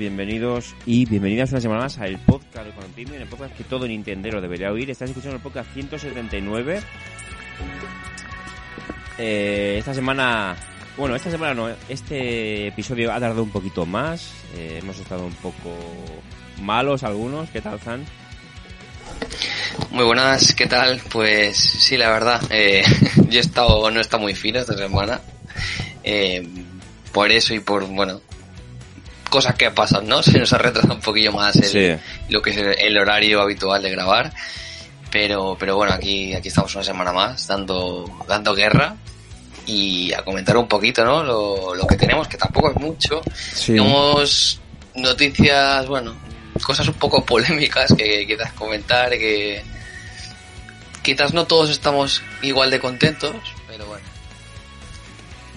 [0.00, 4.40] bienvenidos y bienvenidas una semana más al podcast de Conopimio, el podcast que todo Nintendero
[4.40, 4.88] debería oír.
[4.88, 6.80] Estás escuchando el podcast 179.
[9.18, 10.56] Eh, esta semana,
[10.96, 14.32] bueno, esta semana no, este episodio ha tardado un poquito más.
[14.56, 15.76] Eh, hemos estado un poco
[16.62, 17.50] malos algunos.
[17.50, 18.06] ¿Qué tal, Zan?
[19.90, 20.98] Muy buenas, ¿qué tal?
[21.12, 22.82] Pues sí, la verdad, eh,
[23.28, 25.20] yo he estado, no he estado muy fino esta semana.
[26.02, 26.48] Eh,
[27.12, 28.22] por eso y por, bueno,
[29.30, 30.22] cosas que pasan, ¿no?
[30.22, 33.90] Se nos ha retrasado un poquillo más el, lo que es el, horario habitual de
[33.90, 34.32] grabar.
[35.10, 38.94] Pero, pero bueno, aquí, aquí estamos una semana más dando, dando guerra
[39.66, 41.24] y a comentar un poquito, ¿no?
[41.24, 43.20] Lo, lo que tenemos, que tampoco es mucho.
[43.66, 44.60] Tenemos
[44.94, 46.14] noticias, bueno,
[46.62, 49.62] cosas un poco polémicas que quieras comentar, que
[51.02, 53.34] quizás no todos estamos igual de contentos,
[53.66, 54.09] pero bueno.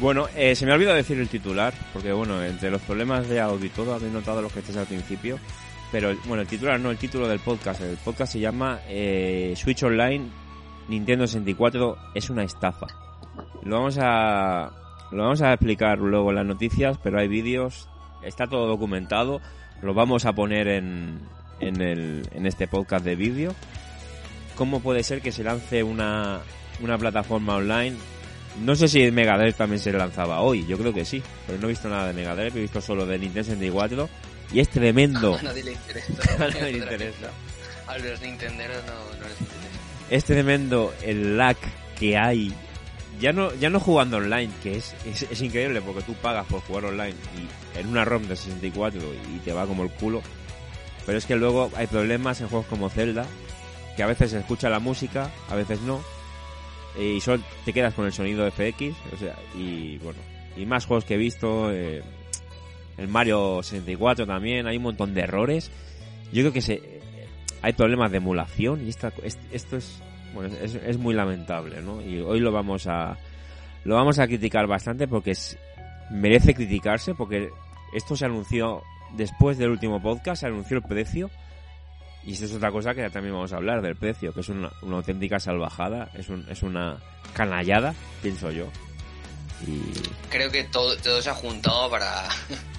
[0.03, 3.39] Bueno, eh, se me ha olvidado decir el titular, porque bueno, entre los problemas de
[3.39, 5.39] audio y todo habéis notado los que estés al principio,
[5.93, 7.79] pero bueno, el titular no, el título del podcast.
[7.79, 10.29] El podcast se llama eh, Switch Online
[10.89, 12.87] Nintendo 64 es una estafa.
[13.63, 14.73] Lo vamos a
[15.09, 17.87] lo vamos a explicar luego en las noticias, pero hay vídeos,
[18.23, 19.39] está todo documentado,
[19.81, 21.21] lo vamos a poner en,
[21.61, 23.55] en, el, en este podcast de vídeo.
[24.57, 26.41] ¿Cómo puede ser que se lance una,
[26.81, 27.95] una plataforma online
[28.61, 31.69] no sé si Megadrive también se lanzaba hoy, yo creo que sí, pero no he
[31.69, 34.09] visto nada de Megadrive, he visto solo de Nintendo 64
[34.53, 35.35] y es tremendo.
[35.39, 36.13] A nadie le interesa.
[36.35, 37.31] a nadie le interesa.
[37.87, 39.79] A los Nintenderos no, no les interesa.
[40.09, 41.57] Es tremendo el lag
[41.99, 42.53] que hay.
[43.19, 46.61] Ya no, ya no jugando online, que es, es, es increíble porque tú pagas por
[46.61, 49.01] jugar online y en una ROM de 64
[49.35, 50.21] y te va como el culo.
[51.05, 53.25] Pero es que luego hay problemas en juegos como Zelda,
[53.95, 56.01] que a veces se escucha la música, a veces no
[56.99, 60.19] y solo te quedas con el sonido FX, o sea, y bueno,
[60.55, 62.03] y más juegos que he visto, eh,
[62.97, 65.71] el Mario 64 también, hay un montón de errores.
[66.31, 66.81] Yo creo que se,
[67.61, 69.11] hay problemas de emulación y esta,
[69.51, 70.01] esto es,
[70.33, 72.01] bueno, es, es, muy lamentable, ¿no?
[72.01, 73.17] Y hoy lo vamos a,
[73.83, 75.57] lo vamos a criticar bastante porque es,
[76.11, 77.49] merece criticarse porque
[77.93, 78.83] esto se anunció
[79.15, 81.29] después del último podcast, se anunció el precio
[82.25, 84.71] y esto es otra cosa que también vamos a hablar del precio, que es una,
[84.81, 86.97] una auténtica salvajada, es, un, es una
[87.33, 88.67] canallada, pienso yo.
[89.67, 89.81] Y...
[90.29, 92.27] Creo que todo, todo se ha juntado para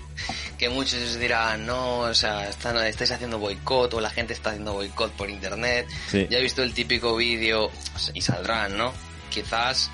[0.59, 4.73] que muchos dirán, no, o sea, están, estáis haciendo boicot o la gente está haciendo
[4.73, 5.87] boicot por internet.
[6.09, 6.27] Sí.
[6.31, 7.71] Ya he visto el típico vídeo
[8.15, 8.93] y saldrán, ¿no?
[9.31, 9.91] Quizás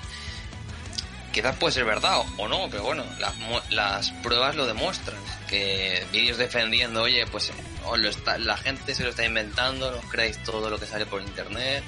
[1.31, 3.33] quizás puede ser verdad o no, pero bueno, las,
[3.69, 5.19] las pruebas lo demuestran.
[5.47, 7.51] Que vídeos defendiendo, oye, pues
[7.85, 11.05] o lo está, la gente se lo está inventando, no creéis todo lo que sale
[11.05, 11.83] por internet.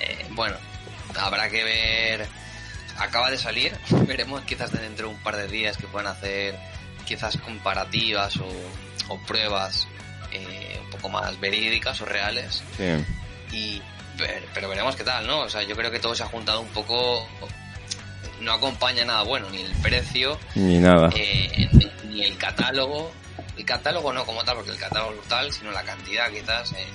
[0.00, 0.56] Eh, bueno,
[1.16, 2.26] habrá que ver.
[2.98, 6.58] Acaba de salir, veremos quizás dentro de un par de días que puedan hacer
[7.06, 8.48] quizás comparativas o,
[9.08, 9.86] o pruebas
[10.32, 12.62] eh, un poco más verídicas o reales.
[12.76, 13.56] Sí.
[13.56, 13.82] Y,
[14.16, 15.40] pero, pero veremos qué tal, ¿no?
[15.40, 17.26] O sea, yo creo que todo se ha juntado un poco
[18.40, 21.68] no acompaña nada bueno, ni el precio, ni nada, eh,
[22.08, 23.12] ni el catálogo.
[23.58, 26.86] El catálogo no como tal, porque el catálogo es brutal, sino la cantidad quizás eh,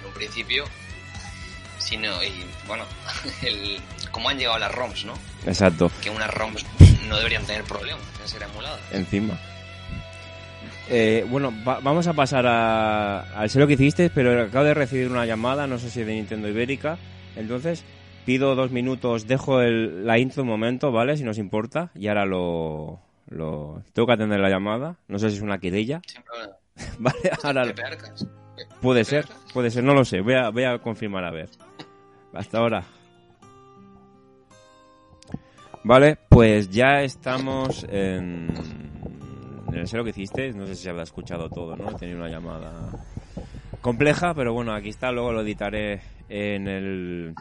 [0.00, 0.64] en un principio.
[1.78, 2.84] Sino, y bueno,
[3.42, 3.80] el,
[4.10, 5.14] cómo han llegado las ROMs, ¿no?
[5.46, 5.90] Exacto.
[6.00, 6.64] Que unas ROMs
[7.08, 8.80] no deberían tener problemas en ser emuladas.
[8.92, 9.38] Encima.
[10.88, 14.74] Eh, bueno, va, vamos a pasar a, al ser lo que hiciste, pero acabo de
[14.74, 16.98] recibir una llamada, no sé si de Nintendo Ibérica.
[17.36, 17.84] Entonces,
[18.24, 21.16] pido dos minutos, dejo el, la intro un momento, ¿vale?
[21.16, 21.90] Si nos importa.
[21.94, 23.00] Y ahora lo,
[23.34, 23.82] lo...
[23.92, 24.96] Tengo que atender la llamada.
[25.08, 26.00] No sé si es una querella.
[26.98, 27.64] vale, ahora...
[28.80, 30.20] Puede ser, puede ser, no lo sé.
[30.20, 31.48] Voy a, voy a confirmar a ver.
[32.32, 32.84] Hasta ahora.
[35.82, 38.48] Vale, pues ya estamos en,
[39.68, 40.52] en el lo que hiciste.
[40.52, 41.90] No sé si habrá escuchado todo, ¿no?
[41.90, 42.90] He tenido una llamada
[43.80, 45.12] compleja, pero bueno, aquí está.
[45.12, 47.34] Luego lo editaré en el,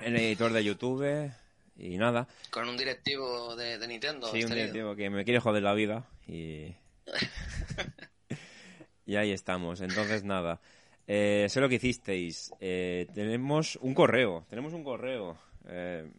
[0.00, 1.30] en el editor de YouTube
[1.78, 2.28] y nada.
[2.50, 4.30] Con un directivo de, de Nintendo.
[4.30, 6.74] Sí, un directivo que me quiere joder la vida y...
[9.06, 9.80] y ahí estamos.
[9.80, 10.60] Entonces nada.
[11.06, 12.52] Eh, sé lo que hicisteis.
[12.60, 14.44] Eh, tenemos un correo.
[14.50, 15.38] Tenemos un correo.
[15.66, 16.10] Eh,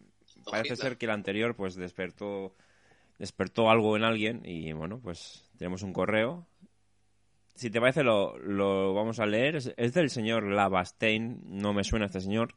[0.50, 2.54] parece ser que el anterior pues despertó
[3.18, 6.46] despertó algo en alguien y bueno pues tenemos un correo.
[7.54, 9.56] Si te parece lo, lo vamos a leer.
[9.56, 11.40] Es, es del señor Lavastein.
[11.44, 12.54] No me suena este señor.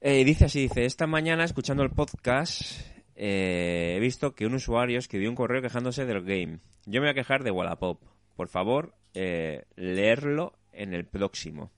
[0.00, 2.80] Eh, dice así, dice, esta mañana escuchando el podcast
[3.16, 6.58] eh, he visto que un usuario escribió un correo quejándose del game.
[6.86, 8.00] Yo me voy a quejar de Wallapop.
[8.36, 11.70] Por favor, eh, leerlo en el próximo.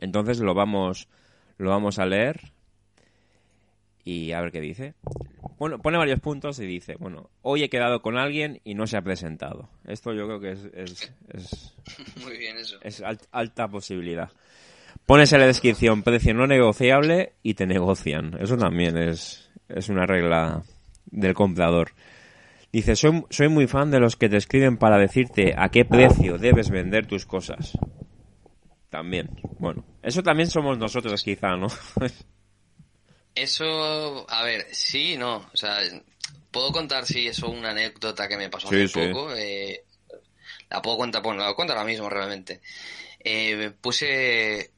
[0.00, 1.08] Entonces lo vamos,
[1.58, 2.52] lo vamos a leer
[4.04, 4.94] y a ver qué dice.
[5.58, 8.96] bueno, pone varios puntos y dice, bueno, hoy he quedado con alguien y no se
[8.96, 9.68] ha presentado.
[9.86, 11.74] Esto yo creo que es, es, es,
[12.24, 12.78] Muy bien eso.
[12.80, 14.30] es al- alta posibilidad.
[15.08, 18.36] Pones en la descripción precio no negociable y te negocian.
[18.38, 20.62] Eso también es, es una regla
[21.06, 21.92] del comprador.
[22.70, 26.36] Dice, soy, soy muy fan de los que te escriben para decirte a qué precio
[26.36, 27.72] debes vender tus cosas.
[28.90, 29.30] También.
[29.58, 31.68] Bueno, eso también somos nosotros quizá, ¿no?
[33.34, 35.36] Eso, a ver, sí, no.
[35.36, 35.78] O sea,
[36.50, 39.12] puedo contar si eso una anécdota que me pasó Sí, hace sí.
[39.12, 39.32] poco.
[39.34, 39.84] eh,
[40.68, 42.60] la puedo contar, bueno, la cuento ahora mismo realmente.
[43.20, 44.72] Eh, puse,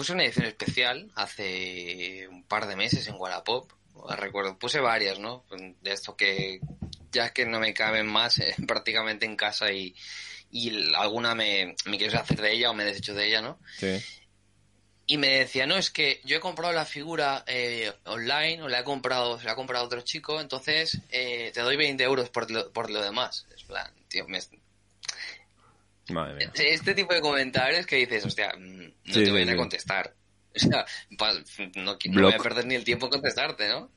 [0.00, 3.70] puse una edición especial hace un par de meses en Wallapop.
[4.16, 5.44] Recuerdo, puse varias, ¿no?
[5.82, 6.58] De esto que
[7.12, 9.94] ya es que no me caben más eh, prácticamente en casa y,
[10.50, 13.58] y alguna me, me quiero hacer de ella o me deshecho de ella, ¿no?
[13.76, 13.98] Sí.
[15.04, 18.80] Y me decía, no, es que yo he comprado la figura eh, online o la
[18.80, 22.50] he comprado, se la ha comprado otro chico, entonces eh, te doy 20 euros por
[22.50, 23.46] lo, por lo demás.
[23.54, 24.40] Es plan, tío, me-
[26.10, 26.52] Madre mía.
[26.54, 30.14] este tipo de comentarios que dices, hostia, mm, no Sí, te voy sí, a contestar.
[30.52, 30.84] O sea,
[31.16, 31.32] pa-
[31.76, 33.88] no, no voy a perder ni el tiempo en contestarte, ¿no?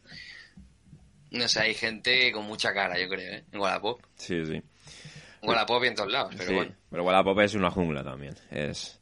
[1.31, 3.43] No sé, hay gente con mucha cara, yo creo, ¿eh?
[3.51, 3.99] En Wallapop.
[4.17, 4.61] Sí, sí.
[5.41, 6.75] Wallapop y en todos lados, pero sí, bueno.
[6.91, 8.35] pero Wallapop es una jungla también.
[8.51, 8.99] Es...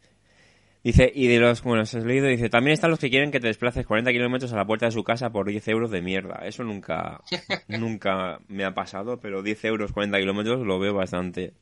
[0.82, 3.40] Dice, y de los, bueno, si has leído, dice, también están los que quieren que
[3.42, 6.40] te desplaces 40 kilómetros a la puerta de su casa por 10 euros de mierda.
[6.46, 7.22] Eso nunca,
[7.68, 11.54] nunca me ha pasado, pero 10 euros 40 kilómetros lo veo bastante...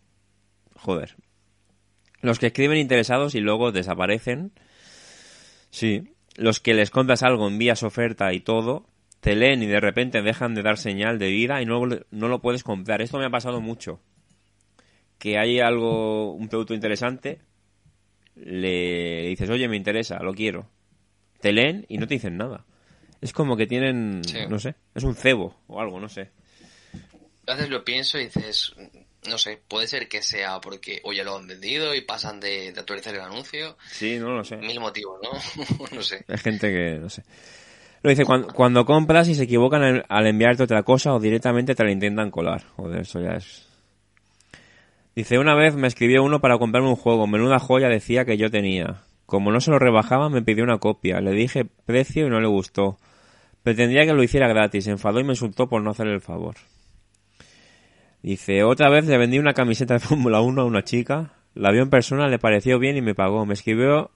[0.76, 1.16] Joder.
[2.22, 4.52] Los que escriben interesados y luego desaparecen.
[5.70, 6.14] Sí.
[6.36, 8.86] Los que les contas algo, envías oferta y todo,
[9.20, 11.82] te leen y de repente dejan de dar señal de vida y no,
[12.12, 13.02] no lo puedes comprar.
[13.02, 14.00] Esto me ha pasado mucho.
[15.18, 17.40] Que hay algo, un producto interesante,
[18.36, 20.70] le dices, oye, me interesa, lo quiero.
[21.42, 22.66] Te leen y no te dicen nada.
[23.22, 24.38] Es como que tienen, Sí.
[24.50, 26.30] no sé, es un cebo o algo, no sé.
[27.48, 28.74] A veces lo pienso y dices,
[29.28, 32.72] no sé, puede ser que sea porque o ya lo han vendido y pasan de,
[32.72, 33.78] de actualizar el anuncio.
[33.90, 34.58] Sí, no lo sé.
[34.58, 35.88] Mil motivos, ¿no?
[35.92, 36.24] no sé.
[36.28, 37.24] Hay gente que, no sé.
[38.02, 41.76] Lo dice, cuando, cuando compras y se equivocan al, al enviarte otra cosa o directamente
[41.76, 42.64] te la intentan colar.
[42.76, 43.68] Joder, eso ya es...
[45.16, 47.28] Dice, una vez me escribió uno para comprarme un juego.
[47.28, 49.02] Menuda joya decía que yo tenía.
[49.26, 51.20] Como no se lo rebajaba, me pidió una copia.
[51.20, 52.98] Le dije precio y no le gustó.
[53.64, 54.88] Pretendía que lo hiciera gratis.
[54.88, 56.56] Enfadó y me insultó por no hacerle el favor.
[58.22, 61.34] Dice, otra vez le vendí una camiseta de Fórmula 1 a una chica.
[61.54, 63.46] La vio en persona, le pareció bien y me pagó.
[63.46, 64.12] Me escribió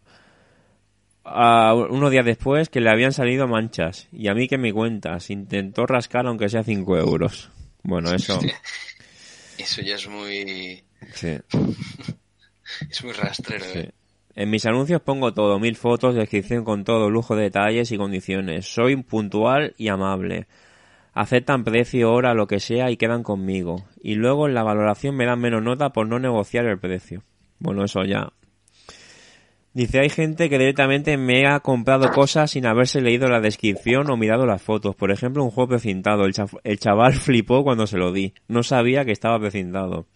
[1.23, 4.07] a unos días después que le habían salido manchas.
[4.11, 5.29] Y a mí que me cuentas.
[5.29, 7.49] Intentó rascar aunque sea 5 euros.
[7.83, 8.39] Bueno, eso...
[9.55, 10.83] Eso ya es muy,
[11.13, 11.37] Sí,
[12.89, 13.79] es muy rastrero, sí.
[13.79, 13.91] ¿eh?
[14.35, 18.65] En mis anuncios pongo todo, mil fotos, descripción con todo, lujo de detalles y condiciones.
[18.65, 20.47] Soy puntual y amable.
[21.13, 23.85] Aceptan precio, hora, lo que sea y quedan conmigo.
[24.01, 27.21] Y luego en la valoración me dan menos nota por no negociar el precio.
[27.59, 28.33] Bueno, eso ya.
[29.73, 34.17] Dice, hay gente que directamente me ha comprado cosas sin haberse leído la descripción o
[34.17, 34.95] mirado las fotos.
[34.95, 36.25] Por ejemplo, un juego precintado.
[36.25, 38.33] El, el chaval flipó cuando se lo di.
[38.47, 40.07] No sabía que estaba precintado.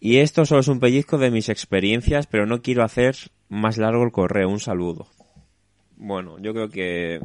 [0.00, 3.16] Y esto solo es un pellizco de mis experiencias, pero no quiero hacer
[3.48, 4.48] más largo el correo.
[4.48, 5.08] Un saludo.
[5.96, 7.20] Bueno, yo creo que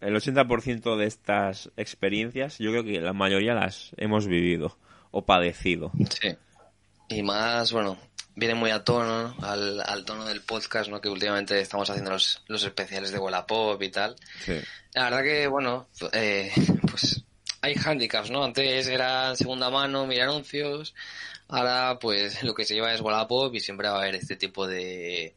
[0.00, 4.76] el 80% de estas experiencias, yo creo que la mayoría las hemos vivido
[5.10, 5.92] o padecido.
[6.20, 6.36] Sí.
[7.08, 7.98] Y más, bueno,
[8.36, 9.46] viene muy a tono, ¿no?
[9.46, 11.00] al, al tono del podcast, ¿no?
[11.00, 14.14] Que últimamente estamos haciendo los, los especiales de Wallapop y tal.
[14.44, 14.60] Sí.
[14.94, 16.52] La verdad que, bueno, eh,
[16.88, 17.24] pues
[17.60, 18.44] hay handicaps, ¿no?
[18.44, 20.94] Antes era segunda mano, mira anuncios.
[21.48, 24.66] Ahora, pues lo que se lleva es Wallapop y siempre va a haber este tipo
[24.66, 25.34] de,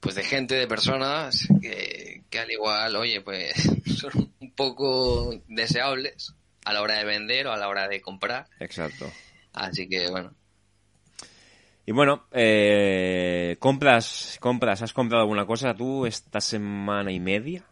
[0.00, 3.52] pues de gente, de personas que, que al igual, oye, pues
[3.96, 6.34] son un poco deseables
[6.64, 8.46] a la hora de vender o a la hora de comprar.
[8.60, 9.10] Exacto.
[9.52, 10.32] Así que, bueno,
[11.84, 17.64] Y bueno, eh, compras, compras, ¿has comprado alguna cosa tú esta semana y media?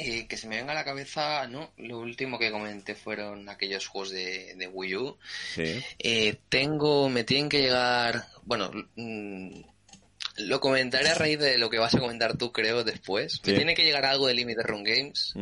[0.00, 1.72] Eh, que se me venga a la cabeza, ¿no?
[1.76, 5.18] Lo último que comenté fueron aquellos juegos de, de Wii U.
[5.54, 5.82] Sí.
[5.98, 9.60] Eh, tengo, me tienen que llegar, bueno, mm,
[10.38, 13.40] lo comentaré a raíz de lo que vas a comentar tú, creo, después.
[13.42, 13.50] Sí.
[13.50, 15.34] Me tiene que llegar algo de Limited Run Games.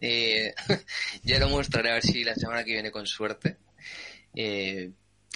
[0.00, 0.54] Eh,
[1.22, 3.56] ya lo mostraré a ver si la semana que viene con suerte.
[4.34, 4.90] Eh,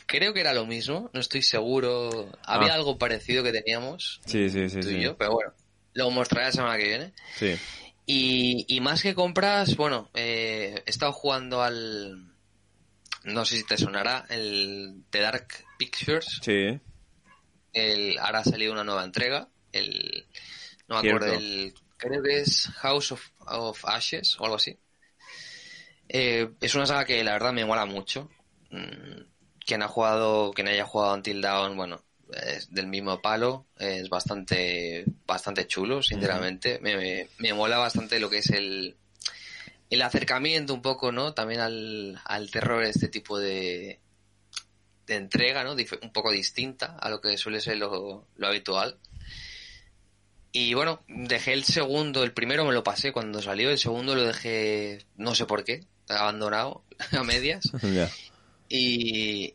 [0.07, 2.31] creo que era lo mismo, no estoy seguro.
[2.45, 2.76] Había Ah.
[2.76, 4.81] algo parecido que teníamos, Sí, sí, sí.
[4.81, 5.52] tú y yo, pero bueno,
[5.95, 7.12] lo mostraré la semana que viene.
[7.37, 7.55] Sí.
[8.07, 12.33] Y, y más que compras, bueno, eh, he estado jugando al...
[13.25, 16.40] No sé si te sonará, el The Dark Pictures.
[16.43, 16.81] Sí.
[17.78, 19.49] El, ahora ha salido una nueva entrega.
[19.73, 20.26] El,
[20.88, 24.78] no me acuerdo el creo que es House of, of Ashes o algo así.
[26.08, 28.30] Eh, es una saga que la verdad me mola mucho.
[28.70, 29.23] Mm,
[29.58, 35.04] quien ha jugado, quien haya jugado Until Dawn, bueno, es del mismo palo, es bastante,
[35.26, 36.78] bastante chulo, sinceramente.
[36.80, 38.97] me, me, mola bastante lo que es el,
[39.90, 41.35] el acercamiento un poco, ¿no?
[41.35, 44.00] También al, al terror, este tipo de,
[45.09, 45.73] de entrega, ¿no?
[45.73, 48.99] un poco distinta a lo que suele ser lo, lo habitual.
[50.53, 54.25] Y bueno, dejé el segundo, el primero me lo pasé cuando salió, el segundo lo
[54.25, 57.65] dejé, no sé por qué, abandonado a medias.
[58.69, 59.55] y,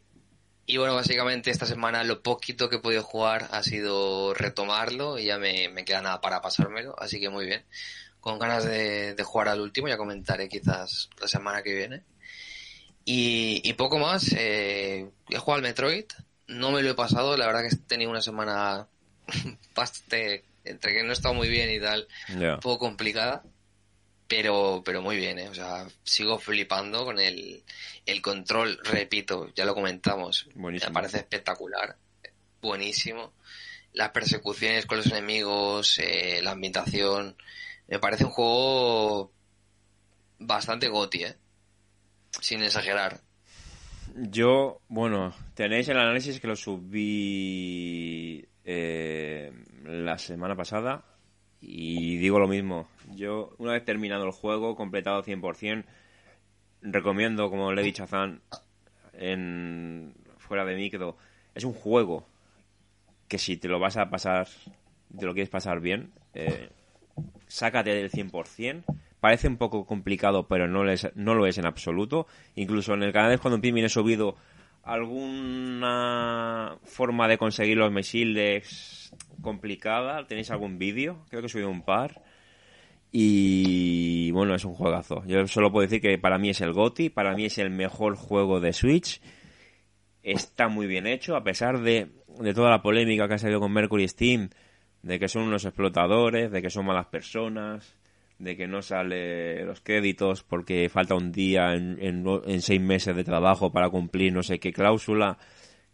[0.65, 5.25] y bueno, básicamente esta semana lo poquito que he podido jugar ha sido retomarlo y
[5.25, 7.63] ya me, me queda nada para pasármelo, así que muy bien.
[8.19, 12.03] Con ganas de, de jugar al último, ya comentaré quizás la semana que viene.
[13.05, 16.05] Y, y poco más, eh, he jugado al Metroid,
[16.47, 18.87] no me lo he pasado, la verdad que he tenido una semana
[19.75, 23.43] bastante, entre que no he estado muy bien y tal, un poco complicada
[24.27, 25.47] pero, pero muy bien, ¿eh?
[25.47, 27.63] O sea, sigo flipando con el,
[28.05, 30.47] el control, repito, ya lo comentamos.
[30.55, 31.97] Me parece espectacular.
[32.59, 33.33] Buenísimo.
[33.91, 37.35] Las persecuciones con los enemigos, eh, la ambientación.
[37.87, 39.31] Me parece un juego
[40.39, 41.37] bastante goti, ¿eh?
[42.39, 43.21] Sin exagerar.
[44.15, 49.51] Yo, bueno, tenéis el análisis que lo subí eh,
[49.85, 51.03] la semana pasada
[51.61, 52.87] y digo lo mismo.
[53.15, 55.85] Yo, una vez terminado el juego, completado 100%,
[56.81, 58.41] recomiendo, como le he dicho a Zan,
[59.13, 61.17] en, fuera de micro,
[61.55, 62.27] es un juego
[63.27, 64.47] que si te lo vas a pasar,
[65.17, 66.69] te lo quieres pasar bien, eh,
[67.47, 68.83] sácate del 100%.
[69.23, 70.83] Parece un poco complicado, pero no,
[71.15, 72.27] no lo es en absoluto.
[72.55, 74.35] Incluso en el canal de Cuando Pin he subido
[74.83, 80.27] alguna forma de conseguir los misiles complicada.
[80.27, 81.23] ¿Tenéis algún vídeo?
[81.29, 82.21] Creo que he subido un par.
[83.13, 85.23] Y bueno, es un juegazo.
[85.25, 88.17] Yo solo puedo decir que para mí es el GOTI, para mí es el mejor
[88.17, 89.21] juego de Switch.
[90.21, 92.09] Está muy bien hecho, a pesar de,
[92.41, 94.49] de toda la polémica que ha salido con Mercury Steam,
[95.01, 97.95] de que son unos explotadores, de que son malas personas,
[98.43, 103.71] de que no sale los créditos porque falta un día en, seis meses de trabajo
[103.71, 105.37] para cumplir no sé qué cláusula,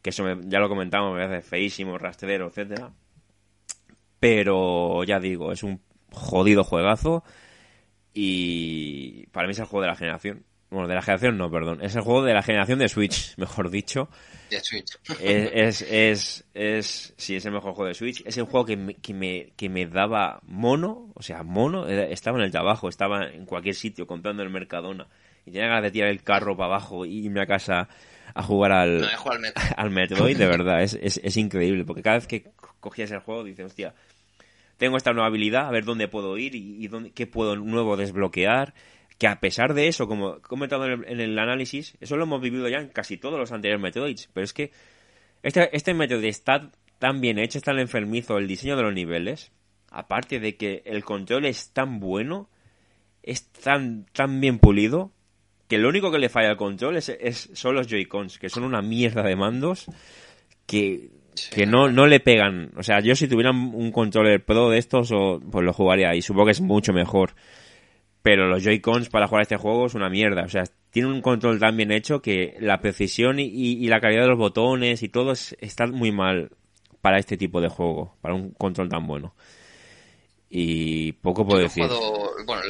[0.02, 2.92] que eso ya lo comentamos, me parece feísimo, rastrero, etcétera.
[4.20, 7.24] Pero ya digo, es un jodido juegazo.
[8.14, 10.44] Y para mí es el juego de la generación.
[10.70, 11.80] Bueno, de la generación no, perdón.
[11.82, 14.10] Es el juego de la generación de Switch, mejor dicho.
[14.50, 14.98] De Switch.
[15.20, 18.24] Es, es, es, sí, es el mejor juego de Switch.
[18.26, 21.88] Es el juego que me, que me, que me daba mono, o sea, mono.
[21.88, 25.08] Estaba en el trabajo, estaba en cualquier sitio comprando el Mercadona.
[25.46, 27.90] Y tenía ganas de tirar el carro para abajo y irme a casa
[28.34, 29.10] a jugar al,
[29.76, 30.38] al, Metroid.
[30.38, 30.84] de verdad.
[30.84, 32.46] Es, es, es increíble, porque cada vez que
[32.80, 33.94] cogías el juego dices, hostia,
[34.78, 38.74] tengo esta nueva habilidad, a ver dónde puedo ir y, dónde, qué puedo nuevo desbloquear.
[39.20, 42.68] Que a pesar de eso, como he comentado en el, análisis, eso lo hemos vivido
[42.68, 44.30] ya en casi todos los anteriores Metroids.
[44.34, 44.72] Pero es que
[45.44, 49.52] este, este Metroid está tan bien hecho, está tan enfermizo el diseño de los niveles.
[49.92, 52.50] Aparte de que el control es tan bueno,
[53.22, 55.12] es tan, tan bien pulido,
[55.68, 58.64] que lo único que le falla al control es, es son los Joy-Cons, que son
[58.64, 59.86] una mierda de mandos
[60.66, 61.10] que
[61.48, 62.72] que no, no le pegan.
[62.76, 65.10] O sea, yo si tuviera un controller pro de estos,
[65.52, 67.32] pues lo jugaría y supongo que es mucho mejor.
[68.22, 70.44] Pero los Joy-Cons para jugar este juego es una mierda.
[70.44, 74.30] O sea, tiene un control tan bien hecho que la precisión y, la calidad de
[74.30, 76.52] los botones y todo está muy mal
[77.02, 79.34] para este tipo de juego, para un control tan bueno.
[80.50, 81.86] Y poco puedo decir.
[82.46, 82.62] bueno,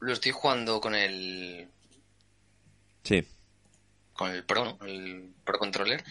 [0.00, 1.68] lo estoy jugando con el.
[3.02, 3.26] Sí.
[4.12, 4.86] Con el Pro, ¿no?
[4.86, 6.04] El Pro Controller.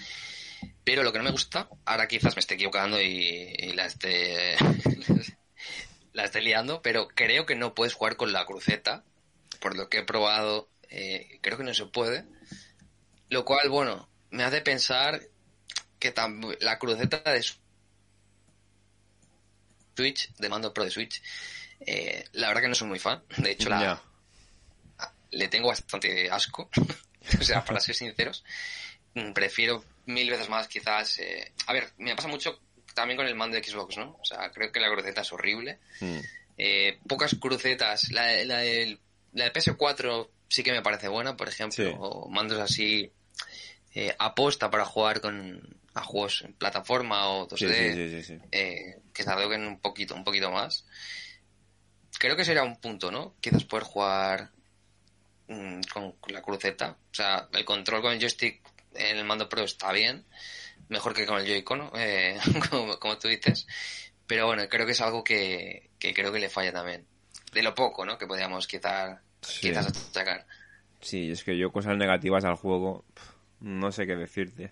[0.83, 4.55] Pero lo que no me gusta, ahora quizás me esté equivocando y, la esté
[6.13, 9.03] la esté liando, pero creo que no puedes jugar con la cruceta.
[9.59, 12.25] Por lo que he probado, eh, creo que no se puede.
[13.29, 15.21] Lo cual, bueno, me hace pensar
[15.99, 16.13] que
[16.59, 17.43] la cruceta de
[19.95, 21.21] Switch, de mando pro de Switch,
[21.81, 23.23] eh, la verdad que no soy muy fan.
[23.37, 24.01] De hecho, la,
[25.31, 26.69] le tengo bastante asco.
[27.39, 28.43] o sea, para ser sinceros.
[29.33, 31.19] Prefiero mil veces más quizás...
[31.19, 32.59] Eh, a ver, me pasa mucho
[32.93, 34.17] también con el mando de Xbox, ¿no?
[34.21, 35.79] O sea, creo que la cruceta es horrible.
[35.99, 36.19] Hmm.
[36.57, 38.11] Eh, pocas crucetas.
[38.11, 38.99] La, la, de,
[39.33, 41.95] la de PS4 sí que me parece buena, por ejemplo.
[41.99, 43.11] O mandos así
[43.95, 48.47] eh, aposta para jugar con a juegos en plataforma o 2D.
[48.51, 50.85] eh, que en un poquito, un poquito más.
[52.17, 53.35] Creo que sería un punto, ¿no?
[53.39, 54.51] Quizás poder jugar
[55.47, 56.97] mm, con la cruceta.
[57.11, 58.61] O sea, el control con el joystick
[58.95, 60.25] en el mando Pro está bien,
[60.89, 62.37] mejor que con el Joy-Con, eh,
[62.99, 63.67] como, tú dices,
[64.27, 67.05] Pero bueno, creo que es algo que, que creo que le falla también.
[67.51, 68.17] De lo poco, ¿no?
[68.17, 69.69] Que podríamos quitar, Sí.
[69.69, 70.45] quizás sacar.
[71.01, 73.05] Sí, es que yo cosas negativas al juego
[73.59, 74.71] no sé qué decirte.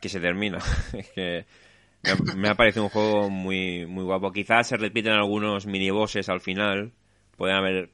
[0.00, 0.58] Que se termina.
[0.92, 1.46] es que
[2.02, 4.32] me ha, me ha parecido un juego muy, muy guapo.
[4.32, 6.92] Quizás se repiten algunos minibosses al final.
[7.36, 7.90] Pueden haber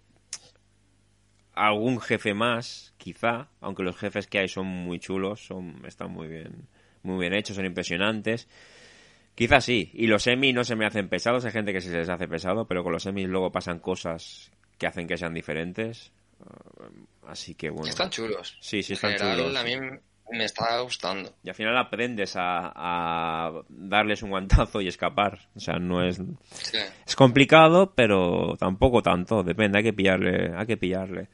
[1.55, 6.29] algún jefe más, quizá, aunque los jefes que hay son muy chulos, son están muy
[6.29, 6.67] bien,
[7.03, 8.49] muy bien hechos, son impresionantes.
[9.35, 11.97] Quizás sí, y los semis no se me hacen pesados, hay gente que sí se
[11.99, 16.13] les hace pesado, pero con los semis luego pasan cosas que hacen que sean diferentes.
[16.41, 16.89] Ah,
[17.29, 17.89] Así que bueno.
[17.89, 18.59] Están chulos.
[18.61, 19.57] Sí, sí, están general, chulos.
[19.57, 19.73] a mí
[20.33, 21.35] me está gustando.
[21.43, 25.39] Y al final aprendes a, a darles un guantazo y escapar.
[25.55, 26.21] O sea, no es...
[26.51, 26.79] Sí.
[27.07, 29.43] Es complicado, pero tampoco tanto.
[29.43, 31.29] Depende, hay que pillarle, hay que pillarle.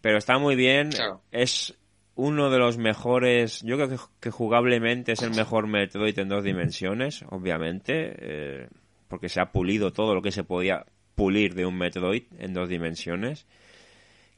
[0.00, 0.90] Pero está muy bien.
[0.90, 1.22] Claro.
[1.30, 1.76] Es
[2.14, 3.62] uno de los mejores.
[3.62, 8.14] Yo creo que, jugablemente es el mejor Metroid en dos dimensiones, obviamente.
[8.18, 8.68] eh,
[9.10, 10.86] porque se ha pulido todo lo que se podía
[11.16, 13.44] pulir de un Metroid en dos dimensiones.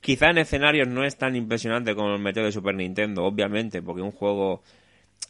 [0.01, 4.03] Quizá en escenarios no es tan impresionante como el Metroid de Super Nintendo, obviamente, porque
[4.03, 4.63] un juego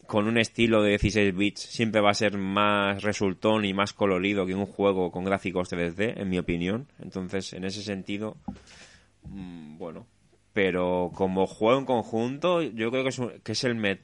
[0.06, 4.46] con un estilo de 16 bits siempre va a ser más resultón y más colorido
[4.46, 6.87] que un juego con gráficos 3D, en mi opinión.
[7.00, 8.37] Entonces, en ese sentido,
[9.24, 10.07] mm, bueno.
[10.52, 14.00] Pero como juego en conjunto, yo creo que es un, que es el met-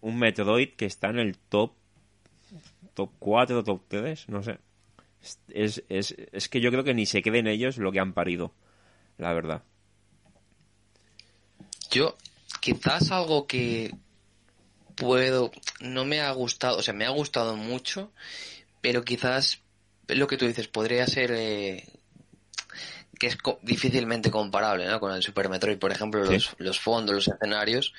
[0.00, 1.72] un Metroid que está en el top
[2.94, 4.58] top 4, top 3, no sé.
[5.48, 8.52] Es, es, es, que yo creo que ni se queden ellos lo que han parido,
[9.18, 9.62] la verdad.
[11.90, 12.16] Yo,
[12.60, 13.94] quizás algo que
[14.96, 18.12] puedo, no me ha gustado, o sea, me ha gustado mucho,
[18.80, 19.60] pero quizás
[20.08, 21.84] lo que tú dices podría ser eh,
[23.22, 24.98] que es co- difícilmente comparable, ¿no?
[24.98, 26.44] Con el Super Metroid, por ejemplo, Sí.
[26.58, 27.94] los, fondos, los escenarios.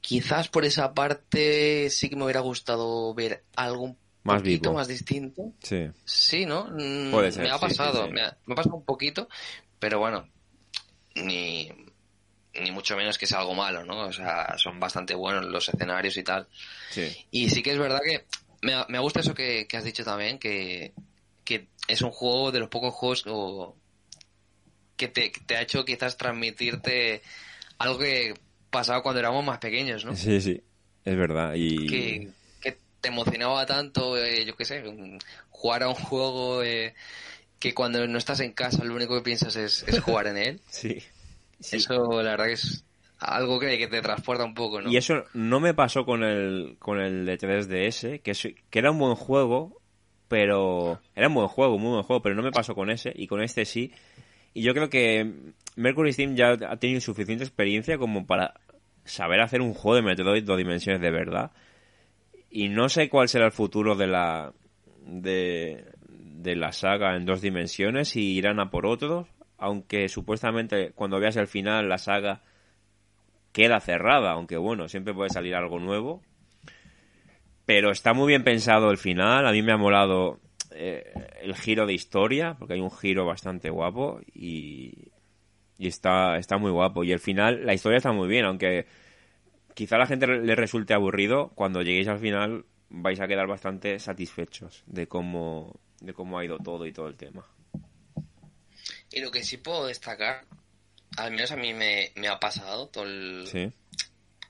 [0.00, 4.74] Quizás por esa parte sí que me hubiera gustado ver algo un Más poquito vivo.
[4.74, 5.52] más distinto.
[5.64, 5.90] Sí.
[6.04, 6.68] Sí, ¿no?
[6.70, 8.12] Mm, Puede ser, Me ha sí, pasado, sí.
[8.12, 9.28] Me, ha, me ha pasado un poquito,
[9.80, 10.28] pero bueno,
[11.16, 11.68] ni,
[12.54, 14.06] ni mucho menos que sea algo malo, ¿no?
[14.06, 16.46] O sea, son bastante buenos los escenarios y tal.
[16.90, 17.12] Sí.
[17.32, 18.26] Y sí que es verdad que
[18.60, 20.92] me, me gusta eso que, que has dicho también, que,
[21.44, 23.76] que es un juego de los pocos juegos o,
[25.08, 27.22] que te, ha hecho quizás transmitirte
[27.78, 28.34] algo que
[28.70, 30.14] pasaba cuando éramos más pequeños, ¿no?
[30.16, 30.62] Sí, sí.
[31.04, 31.54] Es verdad.
[31.56, 31.86] Y...
[31.86, 32.28] que,
[32.60, 34.82] que te emocionaba tanto, eh, yo qué sé,
[35.50, 36.94] jugar a un juego eh,
[37.58, 40.60] que cuando no estás en casa lo único que piensas es, es jugar en él.
[40.68, 41.02] Sí.
[41.60, 41.76] Sí.
[41.76, 42.84] Eso la verdad que es
[43.18, 44.90] algo que, que te transporta un poco, ¿no?
[44.90, 48.90] Y eso no me pasó con el, con el de 3DS, que, es- que era
[48.90, 49.80] un buen juego,
[50.26, 51.00] pero...
[51.14, 53.42] Era un buen juego, muy buen juego, pero no me pasó con ese, y con
[53.42, 53.92] este sí.
[54.54, 58.54] Y yo creo que Mercury Steam ya ha tenido suficiente experiencia como para
[59.04, 61.52] saber hacer un juego de Metroid dos dimensiones de verdad.
[62.50, 64.52] Y no sé cuál será el futuro de la...
[65.06, 65.84] de,
[66.42, 71.36] de la saga en dos dimensiones, si irán a por otros, aunque supuestamente cuando veas
[71.36, 72.42] el final la saga
[73.52, 76.20] queda cerrada, aunque bueno, siempre puede salir algo nuevo.
[77.64, 80.40] Pero está muy bien pensado el final, a mí me ha molado
[80.74, 85.08] eh, el giro de historia, porque hay un giro bastante guapo y,
[85.78, 87.04] y está, está muy guapo.
[87.04, 88.86] Y el final, la historia está muy bien, aunque
[89.74, 93.98] quizá a la gente le resulte aburrido, cuando lleguéis al final vais a quedar bastante
[93.98, 97.46] satisfechos de cómo, de cómo ha ido todo y todo el tema.
[99.10, 100.44] Y lo que sí puedo destacar,
[101.16, 103.72] al menos a mí me, me ha pasado todo el- Sí,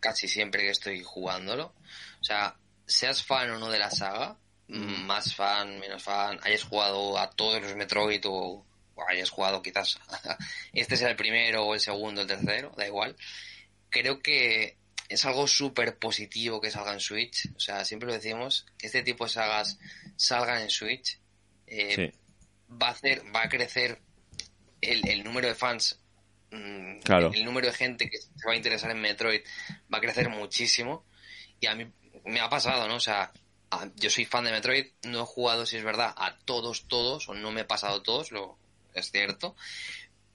[0.00, 1.72] casi siempre que estoy jugándolo.
[2.20, 2.56] O sea,
[2.86, 4.36] seas fan o no de la saga,
[4.78, 9.98] más fan, menos fan, hayas jugado a todos los Metroid o, o hayas jugado quizás
[10.72, 13.16] este sea el primero o el segundo, el tercero, da igual.
[13.90, 14.76] Creo que
[15.08, 17.50] es algo súper positivo que salga en Switch.
[17.54, 19.78] O sea, siempre lo decimos, que este tipo de sagas
[20.16, 21.18] salgan en Switch.
[21.66, 22.18] Eh, sí,
[22.80, 24.00] va a hacer, va a crecer
[24.80, 25.98] el, el número de fans,
[26.50, 27.30] mm, Claro.
[27.34, 29.42] el, número de gente que se va a interesar en Metroid
[29.92, 31.04] va a crecer muchísimo.
[31.60, 31.86] Y a mí
[32.24, 32.96] me ha pasado, ¿no?
[32.96, 33.32] O sea,
[33.72, 37.28] a- yo soy fan de Metroid, no he jugado, si es verdad, a todos, todos,
[37.28, 38.58] o no me he pasado todos, lo
[38.94, 39.56] es cierto.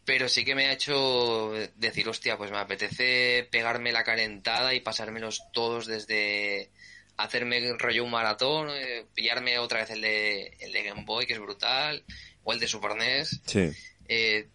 [0.05, 4.79] Pero sí que me ha hecho decir, hostia, pues me apetece pegarme la calentada y
[4.79, 6.69] pasármelos todos desde
[7.17, 11.33] hacerme rollo un maratón, eh, pillarme otra vez el de, el de Game Boy, que
[11.33, 12.03] es brutal,
[12.43, 13.41] o el de Super NES.
[13.45, 13.69] sí,
[14.07, 14.47] Eh,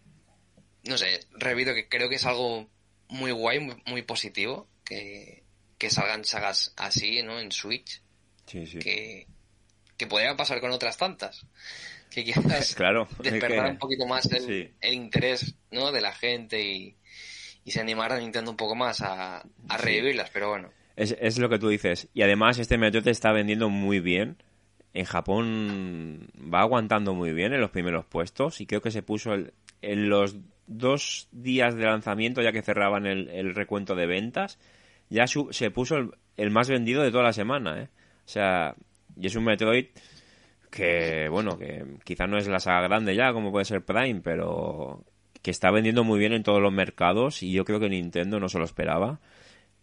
[0.85, 2.67] no sé, repito que creo que es algo
[3.09, 5.43] muy guay, muy, muy positivo, que,
[5.77, 7.39] que salgan sagas así, ¿no?
[7.39, 8.01] En Switch,
[8.45, 8.79] sí, sí.
[8.79, 9.27] que,
[9.97, 11.45] que podría pasar con otras tantas.
[12.09, 14.71] Que quizás Claro, es despertar que- un poquito más el, sí.
[14.81, 15.91] el interés, ¿no?
[15.91, 16.95] De la gente y,
[17.65, 19.37] y se animara a Nintendo un poco más a,
[19.69, 20.69] a revivirlas, pero bueno.
[20.95, 22.07] Es, es lo que tú dices.
[22.13, 24.37] Y además este Metroid está vendiendo muy bien.
[24.93, 29.33] en Japón va aguantando muy bien en los primeros puestos y creo que se puso
[29.33, 30.35] el, en los
[30.67, 34.59] dos días de lanzamiento, ya que cerraban el, recuento de ventas,
[35.09, 35.97] ya se puso
[36.37, 37.81] el, más vendido de toda la semana.
[37.81, 37.87] ¿eh?
[38.25, 38.75] O sea,
[39.15, 39.87] y es un Metroid
[40.71, 45.03] que, bueno, que quizás no es la saga grande ya, como puede ser Prime, pero
[45.41, 48.49] que está vendiendo muy bien en todos los mercados y yo creo que Nintendo no
[48.49, 49.19] se lo esperaba.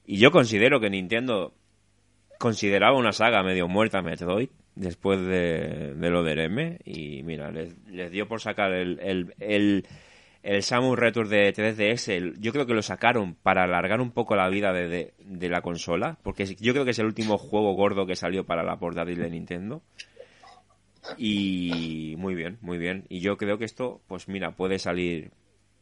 [0.05, 1.55] Y yo considero que Nintendo
[2.39, 7.77] consideraba una saga medio muerta Metroid después de, lo del M y mira, les,
[8.11, 8.99] dio por sacar el,
[9.39, 9.87] el,
[10.43, 14.49] el Samus Return de 3DS, yo creo que lo sacaron para alargar un poco la
[14.49, 18.17] vida de, de, la consola, porque yo creo que es el último juego gordo que
[18.17, 19.83] salió para la portátil de Nintendo.
[21.17, 23.05] Y muy bien, muy bien.
[23.09, 25.31] Y yo creo que esto, pues mira, puede salir,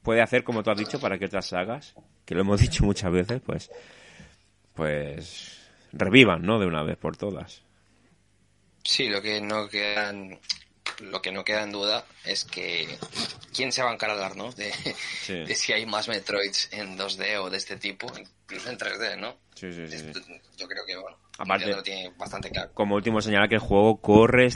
[0.03, 1.95] puede hacer como tú has dicho para que otras sagas,
[2.25, 3.71] que lo hemos dicho muchas veces, pues,
[4.75, 6.59] pues revivan, ¿no?
[6.59, 7.63] De una vez por todas.
[8.83, 10.39] Sí, lo que no quedan,
[11.01, 12.99] lo que no queda en duda es que
[13.55, 14.53] quién se va a encargar, ¿no?
[14.53, 14.73] De,
[15.55, 19.37] si hay más Metroids en 2D o de este tipo, incluso en 3D, ¿no?
[19.55, 20.13] Sí, sí, sí.
[20.57, 22.71] Yo creo que, bueno, Aparte, lo tiene bastante claro.
[22.75, 24.51] Como último señalar que el juego corre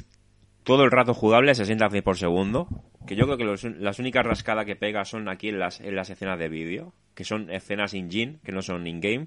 [0.65, 2.69] todo el rato jugable a 60 frames por segundo.
[3.07, 6.11] Que yo creo que las únicas rascadas que pega son aquí en las, en las
[6.11, 9.27] escenas de vídeo, que son escenas in-game, que no son in-game,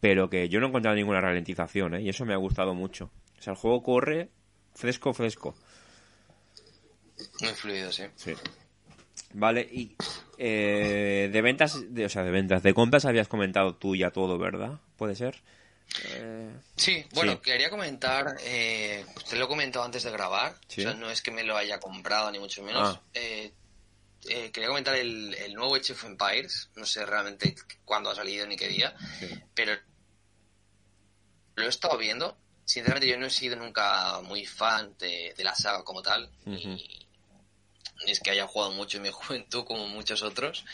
[0.00, 2.02] pero que yo no he encontrado ninguna ralentización, ¿eh?
[2.02, 3.10] y eso me ha gustado mucho.
[3.38, 4.30] O sea, el juego corre
[4.74, 5.54] fresco, fresco.
[7.40, 8.04] Muy fluido, sí.
[8.16, 8.34] Sí.
[9.34, 9.96] Vale, y
[10.38, 14.38] eh, de ventas, de, o sea, de ventas, de compras habías comentado tú ya todo,
[14.38, 14.80] ¿verdad?
[14.96, 15.42] ¿Puede ser?
[16.04, 20.94] Eh, sí, bueno, quería comentar, eh, te lo he comentado antes de grabar, o sea,
[20.94, 22.96] no es que me lo haya comprado ni mucho menos.
[22.96, 23.02] Ah.
[23.14, 23.52] Eh,
[24.28, 27.54] eh, quería comentar el, nuevo Age of Empires, no sé realmente
[27.84, 28.94] cuándo ha salido ni qué día,
[29.54, 29.72] pero
[31.56, 32.38] lo he estado viendo.
[32.64, 37.01] Sinceramente yo no he sido nunca muy fan de, la saga como tal, ni
[38.06, 40.64] es que haya jugado mucho en mi juventud como muchos otros,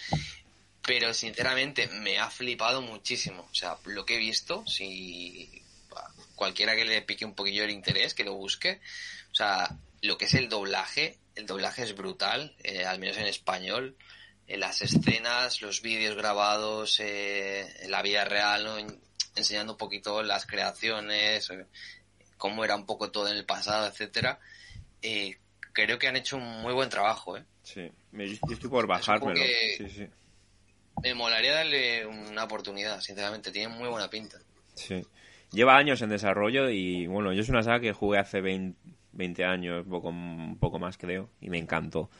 [0.83, 3.47] pero sinceramente me ha flipado muchísimo.
[3.51, 5.63] O sea, lo que he visto, si
[6.35, 8.81] cualquiera que le pique un poquillo el interés, que lo busque,
[9.31, 13.27] o sea, lo que es el doblaje, el doblaje es brutal, eh, al menos en
[13.27, 13.97] español.
[14.47, 18.79] Eh, las escenas, los vídeos grabados eh, en la vida real, ¿no?
[19.35, 21.49] enseñando un poquito las creaciones,
[22.39, 24.41] cómo era un poco todo en el pasado, etcétera.
[25.85, 27.45] Creo que han hecho un muy buen trabajo, ¿eh?
[27.63, 29.41] Sí, yo estoy por bajármelo.
[29.77, 30.09] Sí, sí
[31.03, 33.51] me molaría darle una oportunidad, sinceramente.
[33.51, 34.39] Tiene muy buena pinta.
[34.75, 35.05] Sí.
[35.53, 39.87] Lleva años en desarrollo y bueno, yo es una saga que jugué hace 20, años,
[39.89, 42.11] poco, un poco más creo, y me encantó.